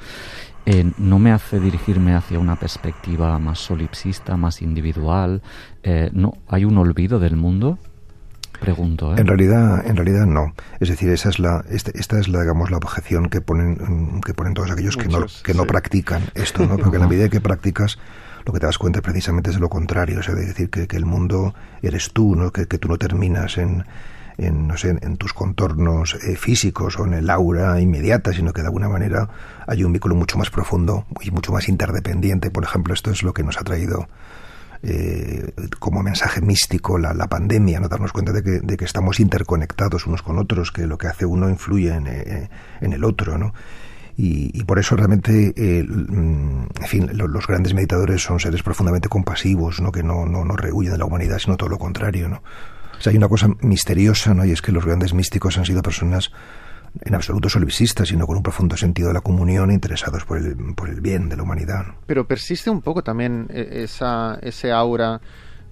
eh, 0.67 0.93
no 0.97 1.19
me 1.19 1.31
hace 1.31 1.61
dirigirme 1.61 2.15
hacia 2.15 2.39
una 2.39 2.57
perspectiva 2.57 3.39
más 3.39 3.59
solipsista, 3.59 4.37
más 4.37 4.63
individual. 4.63 5.43
Eh, 5.83 6.11
no, 6.13 6.35
hay 6.49 6.65
un 6.65 6.79
olvido 6.79 7.19
del 7.19 7.37
mundo. 7.37 7.79
Pregunto. 8.65 9.13
¿eh? 9.13 9.21
En 9.21 9.27
realidad, 9.27 9.87
en 9.87 9.95
realidad 9.95 10.25
no. 10.25 10.55
Es 10.81 10.89
decir, 10.89 11.11
esa 11.11 11.29
es 11.29 11.39
la, 11.39 11.65
este, 11.69 11.99
esta 11.99 12.19
es 12.19 12.29
la, 12.29 12.41
digamos, 12.41 12.71
la 12.71 12.79
objeción 12.79 13.29
que 13.29 13.43
ponen, 13.43 14.23
que 14.25 14.33
ponen 14.33 14.55
todos 14.55 14.71
aquellos 14.71 14.97
que 14.97 15.09
no, 15.09 15.27
que 15.43 15.53
no 15.53 15.67
practican 15.67 16.23
esto, 16.35 16.65
¿no? 16.65 16.79
Porque 16.79 16.97
en 16.97 17.03
la 17.03 17.09
medida 17.09 17.29
que 17.29 17.43
practicas, 17.43 17.99
lo 18.47 18.55
que 18.55 18.61
te 18.61 18.67
das 18.67 18.79
cuenta 18.79 19.03
precisamente 19.03 19.51
es 19.51 19.57
de 19.57 19.61
lo 19.61 19.69
contrario, 19.69 20.21
es 20.21 20.35
decir, 20.35 20.71
que, 20.71 20.87
que 20.87 20.97
el 20.97 21.05
mundo 21.05 21.55
eres 21.83 22.13
tú, 22.15 22.37
¿no? 22.37 22.53
Que, 22.53 22.67
que 22.67 22.79
tú 22.79 22.89
no 22.89 22.97
terminas 22.97 23.59
en, 23.59 23.85
en, 24.39 24.67
no 24.67 24.79
sé, 24.79 24.97
en 25.01 25.17
tus 25.19 25.35
contornos 25.35 26.15
eh, 26.15 26.37
físicos 26.37 26.99
o 26.99 27.05
en 27.05 27.13
el 27.13 27.29
aura 27.29 27.81
inmediata, 27.83 28.33
sino 28.33 28.55
que 28.55 28.63
de 28.63 28.69
alguna 28.69 28.89
manera 28.89 29.29
hay 29.67 29.85
un 29.85 29.93
vínculo 29.93 30.15
mucho 30.15 30.39
más 30.39 30.49
profundo 30.49 31.05
y 31.21 31.31
mucho 31.31 31.53
más 31.53 31.69
interdependiente. 31.69 32.51
Por 32.51 32.65
ejemplo, 32.65 32.95
esto 32.95 33.11
es 33.11 33.23
lo 33.23 33.35
que 33.35 33.43
nos 33.43 33.59
ha 33.59 33.63
traído 33.63 34.09
eh, 34.87 35.53
como 35.79 36.03
mensaje 36.03 36.43
místico 36.43 36.99
la, 36.99 37.15
la, 37.15 37.27
pandemia, 37.27 37.81
no 37.81 37.89
darnos 37.89 38.13
cuenta 38.13 38.33
de 38.33 38.43
que, 38.43 38.61
de 38.61 38.77
que, 38.77 38.85
estamos 38.85 39.19
interconectados 39.19 40.07
unos 40.07 40.23
con 40.23 40.39
otros, 40.39 40.73
que 40.73 40.87
lo 40.87 40.99
que 40.99 41.07
hace 41.07 41.25
uno 41.25 41.49
influye 41.49 41.95
en, 41.95 42.07
eh, 42.07 42.51
en 42.83 42.93
el 42.93 43.03
otro, 43.05 43.39
¿no? 43.39 43.55
Y, 44.17 44.51
y, 44.59 44.63
por 44.65 44.79
eso 44.79 44.95
realmente, 44.95 45.55
eh, 45.57 45.81
en 45.81 46.69
fin, 46.87 47.09
los, 47.15 47.31
los, 47.31 47.47
grandes 47.47 47.73
meditadores 47.73 48.23
son 48.23 48.39
seres 48.39 48.63
profundamente 48.63 49.09
compasivos, 49.09 49.81
¿no? 49.81 49.91
Que 49.91 50.03
no, 50.03 50.27
no, 50.27 50.45
no 50.45 50.55
rehuyen 50.55 50.93
de 50.93 50.99
la 50.99 51.07
humanidad, 51.07 51.39
sino 51.39 51.57
todo 51.57 51.71
lo 51.71 51.79
contrario, 51.79 52.29
¿no? 52.29 52.43
O 52.97 53.01
sea, 53.01 53.11
hay 53.11 53.17
una 53.17 53.29
cosa 53.29 53.49
misteriosa, 53.61 54.35
¿no? 54.35 54.45
Y 54.45 54.53
es 54.53 54.61
que 54.63 54.71
los 54.71 54.85
grandes 54.85 55.15
místicos 55.15 55.57
han 55.59 55.65
sido 55.65 55.83
personas 55.83 56.31
en 57.01 57.15
absoluto 57.15 57.49
solipsistas, 57.49 58.09
sino 58.09 58.27
con 58.27 58.37
un 58.37 58.43
profundo 58.43 58.77
sentido 58.77 59.09
de 59.09 59.15
la 59.15 59.21
comunión, 59.21 59.71
interesados 59.71 60.25
por 60.25 60.39
el, 60.39 60.57
por 60.75 60.89
el 60.89 61.01
bien 61.01 61.29
de 61.29 61.37
la 61.37 61.43
humanidad. 61.43 61.87
Pero 62.07 62.27
persiste 62.27 62.71
un 62.71 62.83
poco 62.83 63.03
también 63.03 63.49
esa, 63.51 64.39
ese 64.43 64.73
aura 64.73 65.21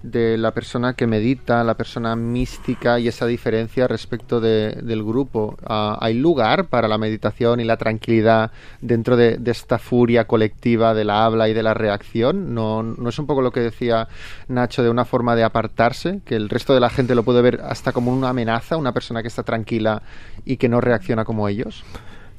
de 0.03 0.37
la 0.37 0.51
persona 0.51 0.93
que 0.93 1.07
medita, 1.07 1.63
la 1.63 1.75
persona 1.75 2.15
mística 2.15 2.99
y 2.99 3.07
esa 3.07 3.25
diferencia 3.25 3.87
respecto 3.87 4.41
de, 4.41 4.81
del 4.83 5.03
grupo. 5.03 5.57
Uh, 5.63 5.95
¿Hay 5.99 6.13
lugar 6.13 6.65
para 6.65 6.89
la 6.89 6.97
meditación 6.97 7.61
y 7.61 7.63
la 7.63 7.77
tranquilidad 7.77 8.51
dentro 8.81 9.15
de, 9.15 9.37
de, 9.37 9.51
esta 9.51 9.79
furia 9.79 10.25
colectiva 10.25 10.93
de 10.93 11.05
la 11.05 11.25
habla 11.25 11.47
y 11.47 11.53
de 11.53 11.63
la 11.63 11.73
reacción? 11.73 12.53
¿No, 12.53 12.83
¿No 12.83 13.09
es 13.09 13.17
un 13.17 13.25
poco 13.25 13.41
lo 13.41 13.51
que 13.51 13.61
decía 13.61 14.09
Nacho 14.49 14.83
de 14.83 14.89
una 14.89 15.05
forma 15.05 15.35
de 15.35 15.43
apartarse? 15.43 16.21
Que 16.25 16.35
el 16.35 16.49
resto 16.49 16.73
de 16.73 16.81
la 16.81 16.89
gente 16.89 17.15
lo 17.15 17.23
puede 17.23 17.41
ver 17.41 17.61
hasta 17.63 17.93
como 17.93 18.11
una 18.11 18.29
amenaza, 18.29 18.75
una 18.75 18.91
persona 18.91 19.21
que 19.21 19.29
está 19.29 19.43
tranquila 19.43 20.01
y 20.43 20.57
que 20.57 20.67
no 20.67 20.81
reacciona 20.81 21.23
como 21.23 21.47
ellos. 21.47 21.83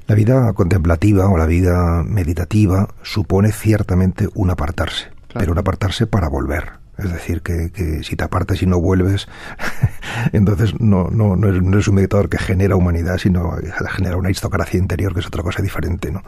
La 0.06 0.14
vida 0.14 0.52
contemplativa 0.52 1.30
o 1.30 1.38
la 1.38 1.47
vida 1.47 2.02
meditativa 2.04 2.88
supone 3.02 3.52
ciertamente 3.52 4.28
un 4.35 4.50
apartarse, 4.50 5.06
claro. 5.28 5.40
pero 5.40 5.52
un 5.52 5.59
apartarse 5.59 6.06
para 6.06 6.28
volver. 6.28 6.84
Es 6.98 7.12
decir, 7.12 7.42
que, 7.42 7.70
que, 7.72 8.04
si 8.04 8.14
te 8.16 8.24
apartas 8.24 8.62
y 8.62 8.66
no 8.66 8.80
vuelves, 8.80 9.26
entonces 10.33 10.78
no, 10.80 11.09
no, 11.11 11.35
no, 11.35 11.48
eres, 11.48 11.62
no, 11.62 11.78
un 11.78 11.94
meditador 11.94 12.28
que 12.28 12.38
genera 12.38 12.76
humanidad, 12.76 13.18
sino 13.18 13.57
genera 13.90 14.16
una 14.16 14.28
aristocracia 14.28 14.78
interior, 14.78 15.12
que 15.12 15.20
es 15.20 15.26
otra 15.26 15.42
cosa 15.42 15.62
diferente, 15.62 16.12
¿no? 16.12 16.22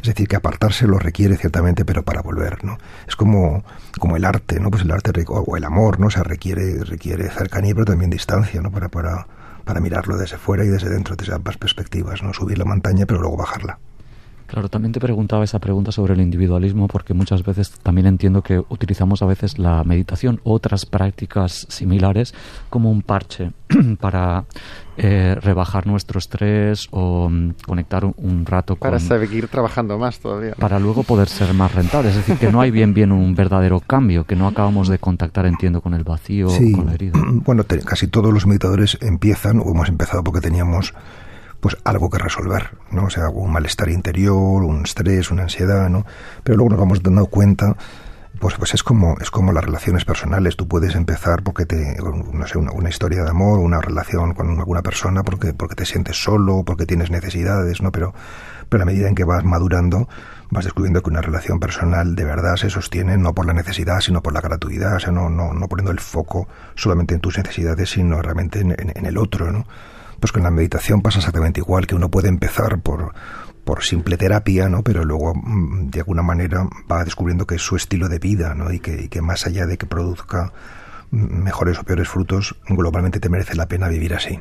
Es 0.00 0.08
decir, 0.08 0.28
que 0.28 0.36
apartarse 0.36 0.86
lo 0.86 0.98
requiere 0.98 1.36
ciertamente, 1.36 1.84
pero 1.84 2.02
para 2.02 2.22
volver, 2.22 2.64
¿no? 2.64 2.78
Es 3.06 3.16
como, 3.16 3.64
como 3.98 4.16
el 4.16 4.24
arte, 4.24 4.58
¿no? 4.60 4.70
Pues 4.70 4.82
el 4.82 4.90
arte 4.90 5.12
o 5.28 5.56
el 5.56 5.64
amor, 5.64 6.00
¿no? 6.00 6.06
O 6.06 6.10
sea, 6.10 6.22
requiere, 6.22 6.84
requiere 6.84 7.28
cercanía, 7.30 7.74
pero 7.74 7.86
también 7.86 8.10
distancia, 8.10 8.60
¿no? 8.60 8.70
Para, 8.70 8.88
para, 8.88 9.26
para 9.64 9.80
mirarlo 9.80 10.16
desde 10.16 10.38
fuera 10.38 10.64
y 10.64 10.68
desde 10.68 10.88
dentro, 10.88 11.16
desde 11.16 11.34
ambas 11.34 11.56
perspectivas, 11.58 12.22
¿no? 12.22 12.32
Subir 12.32 12.58
la 12.58 12.64
montaña, 12.64 13.06
pero 13.06 13.20
luego 13.20 13.36
bajarla. 13.36 13.78
Claro, 14.50 14.68
también 14.68 14.90
te 14.90 14.98
preguntaba 14.98 15.44
esa 15.44 15.60
pregunta 15.60 15.92
sobre 15.92 16.14
el 16.14 16.20
individualismo 16.20 16.88
porque 16.88 17.14
muchas 17.14 17.44
veces 17.44 17.70
también 17.84 18.08
entiendo 18.08 18.42
que 18.42 18.58
utilizamos 18.68 19.22
a 19.22 19.26
veces 19.26 19.60
la 19.60 19.84
meditación 19.84 20.40
u 20.42 20.50
otras 20.50 20.86
prácticas 20.86 21.66
similares 21.68 22.34
como 22.68 22.90
un 22.90 23.02
parche 23.02 23.52
para 24.00 24.46
eh, 24.96 25.36
rebajar 25.40 25.86
nuestro 25.86 26.18
estrés 26.18 26.88
o 26.90 27.26
um, 27.26 27.52
conectar 27.64 28.04
un, 28.04 28.12
un, 28.16 28.44
rato 28.44 28.74
con... 28.74 28.90
Para 28.90 28.98
seguir 28.98 29.46
trabajando 29.46 29.96
más 29.98 30.18
todavía. 30.18 30.54
Para 30.58 30.80
luego 30.80 31.04
poder 31.04 31.28
ser 31.28 31.54
más 31.54 31.72
rentables. 31.72 32.16
Es 32.16 32.26
decir, 32.26 32.36
que 32.36 32.50
no 32.50 32.60
hay 32.60 32.72
bien 32.72 32.92
bien 32.92 33.12
un 33.12 33.36
verdadero 33.36 33.78
cambio, 33.78 34.24
que 34.24 34.34
no 34.34 34.48
acabamos 34.48 34.88
de 34.88 34.98
contactar, 34.98 35.46
entiendo, 35.46 35.80
con 35.80 35.94
el 35.94 36.02
vacío, 36.02 36.48
sí. 36.48 36.72
con 36.72 36.86
la 36.86 36.94
herida. 36.94 37.12
Bueno, 37.44 37.62
te, 37.62 37.78
casi 37.78 38.08
todos 38.08 38.34
los 38.34 38.46
meditadores 38.46 38.98
empiezan, 39.00 39.60
o 39.60 39.70
hemos 39.70 39.88
empezado 39.88 40.24
porque 40.24 40.40
teníamos 40.40 40.92
pues 41.60 41.76
algo 41.84 42.08
que 42.10 42.18
resolver, 42.18 42.70
¿no? 42.90 43.04
O 43.04 43.10
sea, 43.10 43.28
un 43.28 43.52
malestar 43.52 43.90
interior, 43.90 44.64
un 44.64 44.82
estrés, 44.84 45.30
una 45.30 45.42
ansiedad, 45.42 45.88
¿no? 45.88 46.06
Pero 46.42 46.56
luego 46.56 46.70
nos 46.70 46.80
vamos 46.80 47.02
dando 47.02 47.26
cuenta, 47.26 47.76
pues, 48.38 48.54
pues 48.54 48.72
es 48.72 48.82
como 48.82 49.16
es 49.20 49.30
como 49.30 49.52
las 49.52 49.64
relaciones 49.64 50.06
personales. 50.06 50.56
Tú 50.56 50.66
puedes 50.66 50.94
empezar 50.94 51.42
porque 51.42 51.66
te, 51.66 51.96
no 52.32 52.46
sé, 52.46 52.58
una, 52.58 52.88
historia 52.88 53.22
de 53.22 53.30
amor, 53.30 53.58
una 53.58 53.80
relación 53.80 54.32
con 54.32 54.58
alguna 54.58 54.82
persona 54.82 55.22
porque 55.22 55.52
porque 55.52 55.74
te 55.74 55.84
sientes 55.84 56.22
solo, 56.22 56.62
porque 56.64 56.86
tienes 56.86 57.10
necesidades, 57.10 57.82
¿no? 57.82 57.92
Pero 57.92 58.14
pero 58.70 58.84
a 58.84 58.86
medida 58.86 59.08
en 59.08 59.14
que 59.14 59.24
vas 59.24 59.44
madurando 59.44 60.08
vas 60.50 60.64
descubriendo 60.64 61.02
que 61.02 61.10
una 61.10 61.20
relación 61.20 61.60
personal 61.60 62.16
de 62.16 62.24
verdad 62.24 62.56
se 62.56 62.70
sostiene 62.70 63.18
no 63.18 63.34
por 63.34 63.46
la 63.46 63.52
necesidad, 63.52 64.00
sino 64.00 64.22
por 64.22 64.32
la 64.32 64.40
gratuidad, 64.40 64.96
o 64.96 65.00
sea, 65.00 65.12
no, 65.12 65.28
no, 65.28 65.52
no 65.52 65.68
poniendo 65.68 65.92
el 65.92 66.00
foco 66.00 66.48
solamente 66.74 67.14
en 67.14 67.20
tus 67.20 67.36
necesidades, 67.36 67.90
sino 67.90 68.20
realmente 68.22 68.60
en, 68.60 68.72
en, 68.72 68.92
en 68.94 69.06
el 69.06 69.18
otro, 69.18 69.52
¿no? 69.52 69.66
Pues 70.20 70.32
con 70.32 70.42
la 70.42 70.50
meditación 70.50 71.02
pasa 71.02 71.18
exactamente 71.18 71.60
igual, 71.60 71.86
que 71.86 71.94
uno 71.94 72.10
puede 72.10 72.28
empezar 72.28 72.80
por, 72.80 73.12
por 73.64 73.82
simple 73.82 74.16
terapia, 74.16 74.68
¿no? 74.68 74.82
Pero 74.82 75.04
luego, 75.04 75.32
de 75.44 76.00
alguna 76.00 76.22
manera, 76.22 76.68
va 76.90 77.04
descubriendo 77.04 77.46
que 77.46 77.56
es 77.56 77.62
su 77.62 77.76
estilo 77.76 78.08
de 78.08 78.18
vida, 78.18 78.54
¿no? 78.54 78.72
Y 78.72 78.80
que, 78.80 79.04
y 79.04 79.08
que 79.08 79.22
más 79.22 79.46
allá 79.46 79.66
de 79.66 79.78
que 79.78 79.86
produzca 79.86 80.52
mejores 81.10 81.78
o 81.78 81.84
peores 81.84 82.08
frutos, 82.08 82.56
globalmente 82.68 83.20
te 83.20 83.28
merece 83.28 83.56
la 83.56 83.66
pena 83.66 83.88
vivir 83.88 84.14
así. 84.14 84.38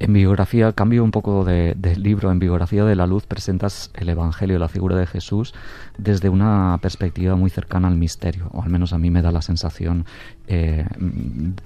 En 0.00 0.14
biografía, 0.14 0.72
cambio 0.72 1.04
un 1.04 1.10
poco 1.10 1.44
de, 1.44 1.74
de, 1.76 1.94
libro, 1.94 2.32
en 2.32 2.38
biografía 2.38 2.86
de 2.86 2.96
la 2.96 3.06
luz 3.06 3.26
presentas 3.26 3.90
el 3.92 4.08
Evangelio, 4.08 4.58
la 4.58 4.68
figura 4.68 4.96
de 4.96 5.06
Jesús, 5.06 5.52
desde 5.98 6.30
una 6.30 6.78
perspectiva 6.80 7.36
muy 7.36 7.50
cercana 7.50 7.86
al 7.86 7.96
misterio, 7.96 8.48
o 8.52 8.62
al 8.62 8.70
menos 8.70 8.94
a 8.94 8.98
mí 8.98 9.10
me 9.10 9.20
da 9.20 9.30
la 9.30 9.42
sensación 9.42 10.06
eh, 10.46 10.86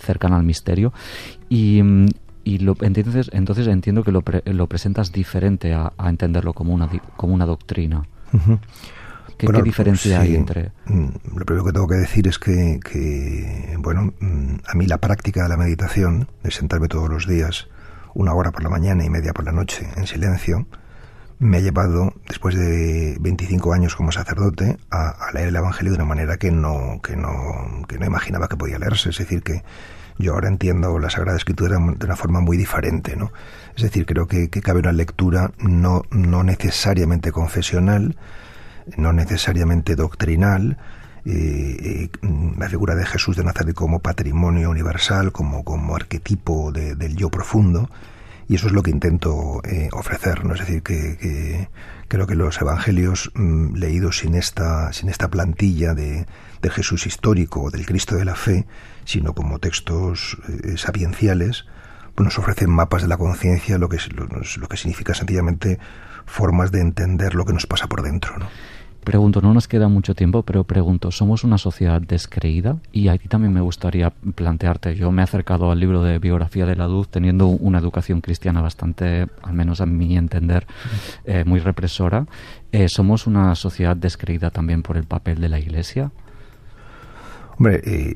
cercana 0.01 0.35
al 0.35 0.43
misterio. 0.43 0.93
Y, 1.49 1.81
y 2.43 2.59
lo, 2.59 2.77
entonces, 2.81 3.31
entonces 3.33 3.69
entiendo 3.69 4.03
que 4.03 4.11
lo, 4.11 4.23
pre, 4.23 4.43
lo 4.47 4.67
presentas 4.67 5.13
diferente 5.13 5.73
a, 5.73 5.93
a, 5.97 6.09
entenderlo 6.09 6.55
como 6.55 6.75
una, 6.75 6.91
como 7.17 7.35
una 7.35 7.47
doctrina. 7.47 8.03
Uh 8.33 8.37
-huh. 8.37 8.59
¿Qué, 9.39 9.47
bueno, 9.47 9.61
¿Qué, 9.61 9.65
diferencia 9.65 10.21
sí. 10.21 10.27
hay 10.27 10.35
entre...? 10.35 10.73
Lo 10.87 11.45
primero 11.45 11.65
que 11.67 11.73
tengo 11.73 11.87
que 11.87 11.97
decir 11.97 12.27
es 12.27 12.41
que, 12.41 12.81
que, 12.85 13.77
bueno, 13.79 14.13
a 14.67 14.75
mí 14.75 14.87
la 14.87 14.99
práctica 14.99 15.45
de 15.45 15.49
la 15.49 15.57
meditación, 15.57 16.27
de 16.43 16.51
sentarme 16.51 16.89
todos 16.89 17.09
los 17.09 17.29
días 17.29 17.69
una 18.15 18.33
hora 18.33 18.51
por 18.51 18.63
la 18.63 18.71
mañana 18.71 19.05
y 19.05 19.11
media 19.11 19.33
por 19.33 19.45
la 19.45 19.53
noche 19.53 19.89
en 19.97 20.07
silencio, 20.07 20.67
me 21.39 21.59
ha 21.59 21.61
llevado, 21.61 22.13
después 22.29 22.55
de 22.55 23.17
25 23.21 23.73
años 23.73 23.97
como 23.97 24.13
sacerdote, 24.13 24.79
a, 24.91 25.31
leer 25.35 25.49
el 25.49 25.57
Evangelio 25.57 25.93
de 25.93 25.97
una 25.97 26.05
manera 26.05 26.37
que 26.37 26.51
no, 26.51 27.01
que, 27.03 27.17
no, 27.17 27.83
que 27.89 27.99
no 27.99 28.07
imaginaba 28.07 28.49
que 28.49 28.57
podía 28.57 28.79
leerse. 28.79 29.11
Es 29.11 29.19
decir, 29.19 29.43
que 29.43 29.63
yo 30.19 30.35
ahora 30.35 30.49
entiendo 30.49 30.99
la 30.99 31.11
Sagrada 31.11 31.37
Escritura 31.37 31.77
de 31.77 32.07
una 32.07 32.17
forma 32.17 32.41
muy 32.41 32.57
diferente. 32.57 33.17
¿no? 33.17 33.33
Es 33.77 33.83
decir, 33.83 34.07
creo 34.07 34.27
que, 34.27 34.49
que 34.49 34.63
cabe 34.63 34.79
una 34.79 34.93
lectura 34.93 35.51
no, 35.59 36.03
no 36.11 36.45
necesariamente 36.45 37.33
confesional, 37.33 38.17
no 38.97 39.13
necesariamente 39.13 39.97
doctrinal, 39.97 40.79
eh, 41.27 42.09
la 42.59 42.69
figura 42.69 42.95
de 42.95 43.07
Jesús 43.07 43.37
de 43.37 43.45
Nazaret 43.45 43.75
como 43.75 44.01
patrimonio 44.01 44.71
universal, 44.71 45.33
como, 45.33 45.65
como 45.65 45.97
arquetipo 45.97 46.73
de, 46.73 46.95
del 46.95 47.17
yo 47.17 47.31
profundo, 47.31 47.91
y 48.47 48.57
eso 48.57 48.67
es 48.67 48.73
lo 48.73 48.83
que 48.83 48.91
intento 48.91 49.63
eh, 49.65 49.89
ofrecer, 49.93 50.45
¿no? 50.45 50.55
Es 50.55 50.61
decir, 50.61 50.83
que, 50.83 51.17
que 51.17 51.69
creo 52.09 52.27
que 52.27 52.35
los 52.35 52.61
evangelios 52.61 53.31
mmm, 53.35 53.75
leídos 53.75 54.19
sin 54.19 54.35
esta, 54.35 54.93
sin 54.93 55.09
esta 55.09 55.29
plantilla 55.29 55.95
de, 55.95 56.27
de 56.61 56.71
Jesús 56.71 57.07
histórico 57.07 57.63
o 57.63 57.71
del 57.71 57.87
Cristo 57.87 58.17
de 58.17 58.25
la 58.25 58.35
fe, 58.35 58.67
sino 59.05 59.35
como 59.35 59.59
textos 59.59 60.37
eh, 60.49 60.77
sapienciales, 60.77 61.65
pues 62.15 62.25
nos 62.25 62.39
ofrecen 62.39 62.71
mapas 62.71 63.03
de 63.03 63.09
la 63.09 63.17
conciencia, 63.17 63.79
lo 63.79 63.89
que, 63.89 63.99
lo, 64.15 64.27
lo 64.27 64.69
que 64.69 64.77
significa 64.77 65.15
sencillamente 65.15 65.79
formas 66.27 66.71
de 66.71 66.81
entender 66.81 67.35
lo 67.35 67.45
que 67.45 67.53
nos 67.53 67.67
pasa 67.67 67.87
por 67.87 68.03
dentro, 68.03 68.39
¿no? 68.39 68.49
Pregunto, 69.05 69.43
no 69.43 69.53
nos 69.53 69.69
queda 69.69 69.89
mucho 69.89 70.15
tiempo, 70.15 70.43
pero 70.45 70.65
pregunto, 70.65 71.11
¿somos 71.11 71.45
una 71.45 71.59
sociedad 71.59 72.01
descreída? 72.01 72.79
Y 72.91 73.09
aquí 73.09 73.29
también 73.29 73.53
me 73.53 73.61
gustaría 73.61 74.11
plantearte, 74.11 74.95
yo 74.95 75.13
me 75.13 75.21
he 75.21 75.25
acercado 75.25 75.71
al 75.71 75.79
libro 75.79 76.03
de 76.03 76.19
biografía 76.19 76.65
de 76.65 76.75
la 76.75 76.89
Luz 76.89 77.09
teniendo 77.09 77.49
una 77.49 77.79
educación 77.79 78.23
cristiana 78.23 78.63
bastante, 78.63 79.27
al 79.43 79.53
menos 79.53 79.83
a 79.83 79.87
mi 79.87 80.17
entender, 80.17 80.67
eh, 81.27 81.45
muy 81.45 81.61
represora. 81.61 82.27
Eh, 82.73 82.89
¿Somos 82.89 83.27
una 83.27 83.55
sociedad 83.57 83.95
descreída 83.95 84.51
también 84.51 84.83
por 84.83 84.97
el 84.97 85.05
papel 85.05 85.39
de 85.39 85.51
la 85.51 85.59
Iglesia? 85.59 86.11
Hombre, 87.57 87.81
eh, 87.85 88.15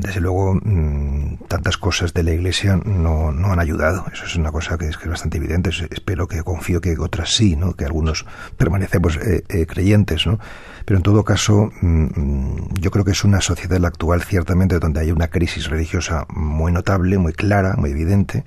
desde 0.00 0.20
luego 0.20 0.54
mm, 0.54 1.44
tantas 1.48 1.76
cosas 1.76 2.14
de 2.14 2.22
la 2.22 2.32
Iglesia 2.32 2.76
no, 2.76 3.30
no, 3.30 3.52
han 3.52 3.58
ayudado. 3.58 4.06
Eso 4.12 4.24
es 4.24 4.34
una 4.36 4.50
cosa 4.50 4.78
que 4.78 4.88
es, 4.88 4.98
bastante 5.04 5.36
evidente. 5.36 5.70
Espero 5.90 6.26
que 6.26 6.42
confío 6.42 6.80
que 6.80 6.96
otras 6.98 7.34
sí, 7.34 7.54
¿no? 7.54 7.74
que 7.74 7.84
algunos 7.84 8.24
permanecemos 8.56 9.16
eh, 9.16 9.44
eh, 9.48 9.66
creyentes. 9.66 10.26
¿no? 10.26 10.38
Pero 10.86 10.96
en 10.96 11.02
todo 11.02 11.22
caso, 11.22 11.70
mm, 11.82 12.74
yo 12.80 12.90
creo 12.90 13.04
que 13.04 13.10
es 13.10 13.24
una 13.24 13.40
sociedad 13.42 13.78
la 13.78 13.88
actual 13.88 14.22
ciertamente 14.22 14.78
donde 14.78 15.00
hay 15.00 15.12
una 15.12 15.28
crisis 15.28 15.68
religiosa 15.68 16.26
muy 16.30 16.72
notable, 16.72 17.18
muy 17.18 17.34
clara, 17.34 17.74
muy 17.76 17.90
evidente, 17.90 18.44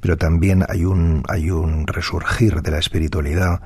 pero 0.00 0.16
también 0.16 0.64
hay 0.68 0.84
un, 0.84 1.22
hay 1.28 1.50
un 1.50 1.86
resurgir 1.86 2.62
de 2.62 2.70
la 2.70 2.78
espiritualidad, 2.78 3.60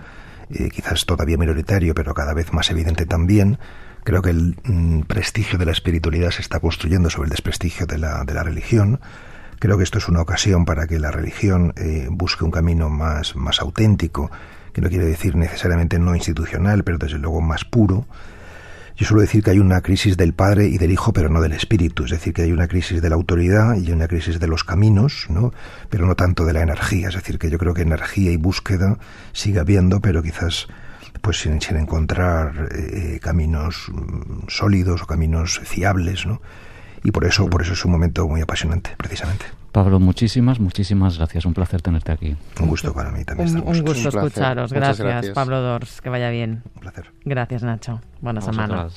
quizás 0.72 1.06
todavía 1.06 1.38
minoritario, 1.38 1.94
pero 1.94 2.12
cada 2.12 2.34
vez 2.34 2.52
más 2.52 2.70
evidente 2.70 3.06
también 3.06 3.58
Creo 4.04 4.20
que 4.20 4.30
el 4.30 4.56
mm, 4.64 5.00
prestigio 5.02 5.58
de 5.58 5.64
la 5.64 5.72
espiritualidad 5.72 6.30
se 6.30 6.42
está 6.42 6.60
construyendo 6.60 7.08
sobre 7.08 7.26
el 7.26 7.30
desprestigio 7.30 7.86
de 7.86 7.98
la, 7.98 8.24
de 8.24 8.34
la 8.34 8.42
religión. 8.42 9.00
Creo 9.58 9.78
que 9.78 9.84
esto 9.84 9.96
es 9.96 10.08
una 10.08 10.20
ocasión 10.20 10.66
para 10.66 10.86
que 10.86 10.98
la 10.98 11.10
religión 11.10 11.72
eh, 11.76 12.08
busque 12.10 12.44
un 12.44 12.50
camino 12.50 12.90
más, 12.90 13.34
más 13.34 13.60
auténtico, 13.60 14.30
que 14.74 14.82
no 14.82 14.90
quiere 14.90 15.06
decir 15.06 15.36
necesariamente 15.36 15.98
no 15.98 16.14
institucional, 16.14 16.84
pero 16.84 16.98
desde 16.98 17.18
luego 17.18 17.40
más 17.40 17.64
puro. 17.64 18.06
Yo 18.96 19.06
suelo 19.06 19.22
decir 19.22 19.42
que 19.42 19.50
hay 19.50 19.58
una 19.58 19.80
crisis 19.80 20.16
del 20.16 20.34
Padre 20.34 20.68
y 20.68 20.78
del 20.78 20.92
Hijo, 20.92 21.12
pero 21.12 21.28
no 21.28 21.40
del 21.40 21.52
Espíritu, 21.52 22.04
es 22.04 22.10
decir, 22.10 22.32
que 22.32 22.42
hay 22.42 22.52
una 22.52 22.68
crisis 22.68 23.02
de 23.02 23.08
la 23.08 23.16
autoridad 23.16 23.76
y 23.76 23.90
una 23.90 24.06
crisis 24.06 24.38
de 24.38 24.46
los 24.46 24.62
caminos, 24.62 25.26
¿no? 25.30 25.52
pero 25.88 26.06
no 26.06 26.14
tanto 26.14 26.44
de 26.44 26.52
la 26.52 26.62
energía, 26.62 27.08
es 27.08 27.14
decir, 27.14 27.38
que 27.38 27.50
yo 27.50 27.58
creo 27.58 27.74
que 27.74 27.82
energía 27.82 28.30
y 28.30 28.36
búsqueda 28.36 28.98
sigue 29.32 29.58
habiendo, 29.58 30.00
pero 30.00 30.22
quizás 30.22 30.68
pues 31.20 31.38
sin, 31.38 31.59
encontrar 31.77 32.68
eh, 32.74 33.18
caminos 33.22 33.88
mm, 33.92 34.48
sólidos 34.48 35.03
o 35.03 35.07
caminos 35.07 35.61
fiables, 35.64 36.27
¿no? 36.27 36.40
Y 37.03 37.11
por 37.11 37.24
eso, 37.24 37.48
por 37.48 37.62
eso 37.62 37.74
es 37.74 37.85
un 37.85 37.92
momento 37.92 38.27
muy 38.27 38.40
apasionante, 38.40 38.90
precisamente. 38.96 39.44
Pablo, 39.72 39.98
muchísimas, 39.98 40.61
muchísimas 40.61 41.18
gracias. 41.18 41.44
Un 41.44 41.53
placer 41.53 41.83
tenerte 41.83 42.12
aquí. 42.12 42.37
Un 42.61 42.68
gusto 42.68 42.94
para 42.94 43.11
mí 43.11 43.24
también. 43.24 43.57
Un, 43.57 43.83
gusto 43.83 44.09
escucharos. 44.09 44.72
Gracias, 44.72 45.00
gracias, 45.00 45.35
Pablo 45.35 45.61
Dors. 45.61 46.00
Que 46.00 46.09
vaya 46.09 46.31
bien. 46.31 46.62
Un 46.77 46.81
placer. 46.81 47.11
Gracias, 47.24 47.62
Nacho. 47.62 48.00
Buena 48.20 48.40
semana. 48.40 48.88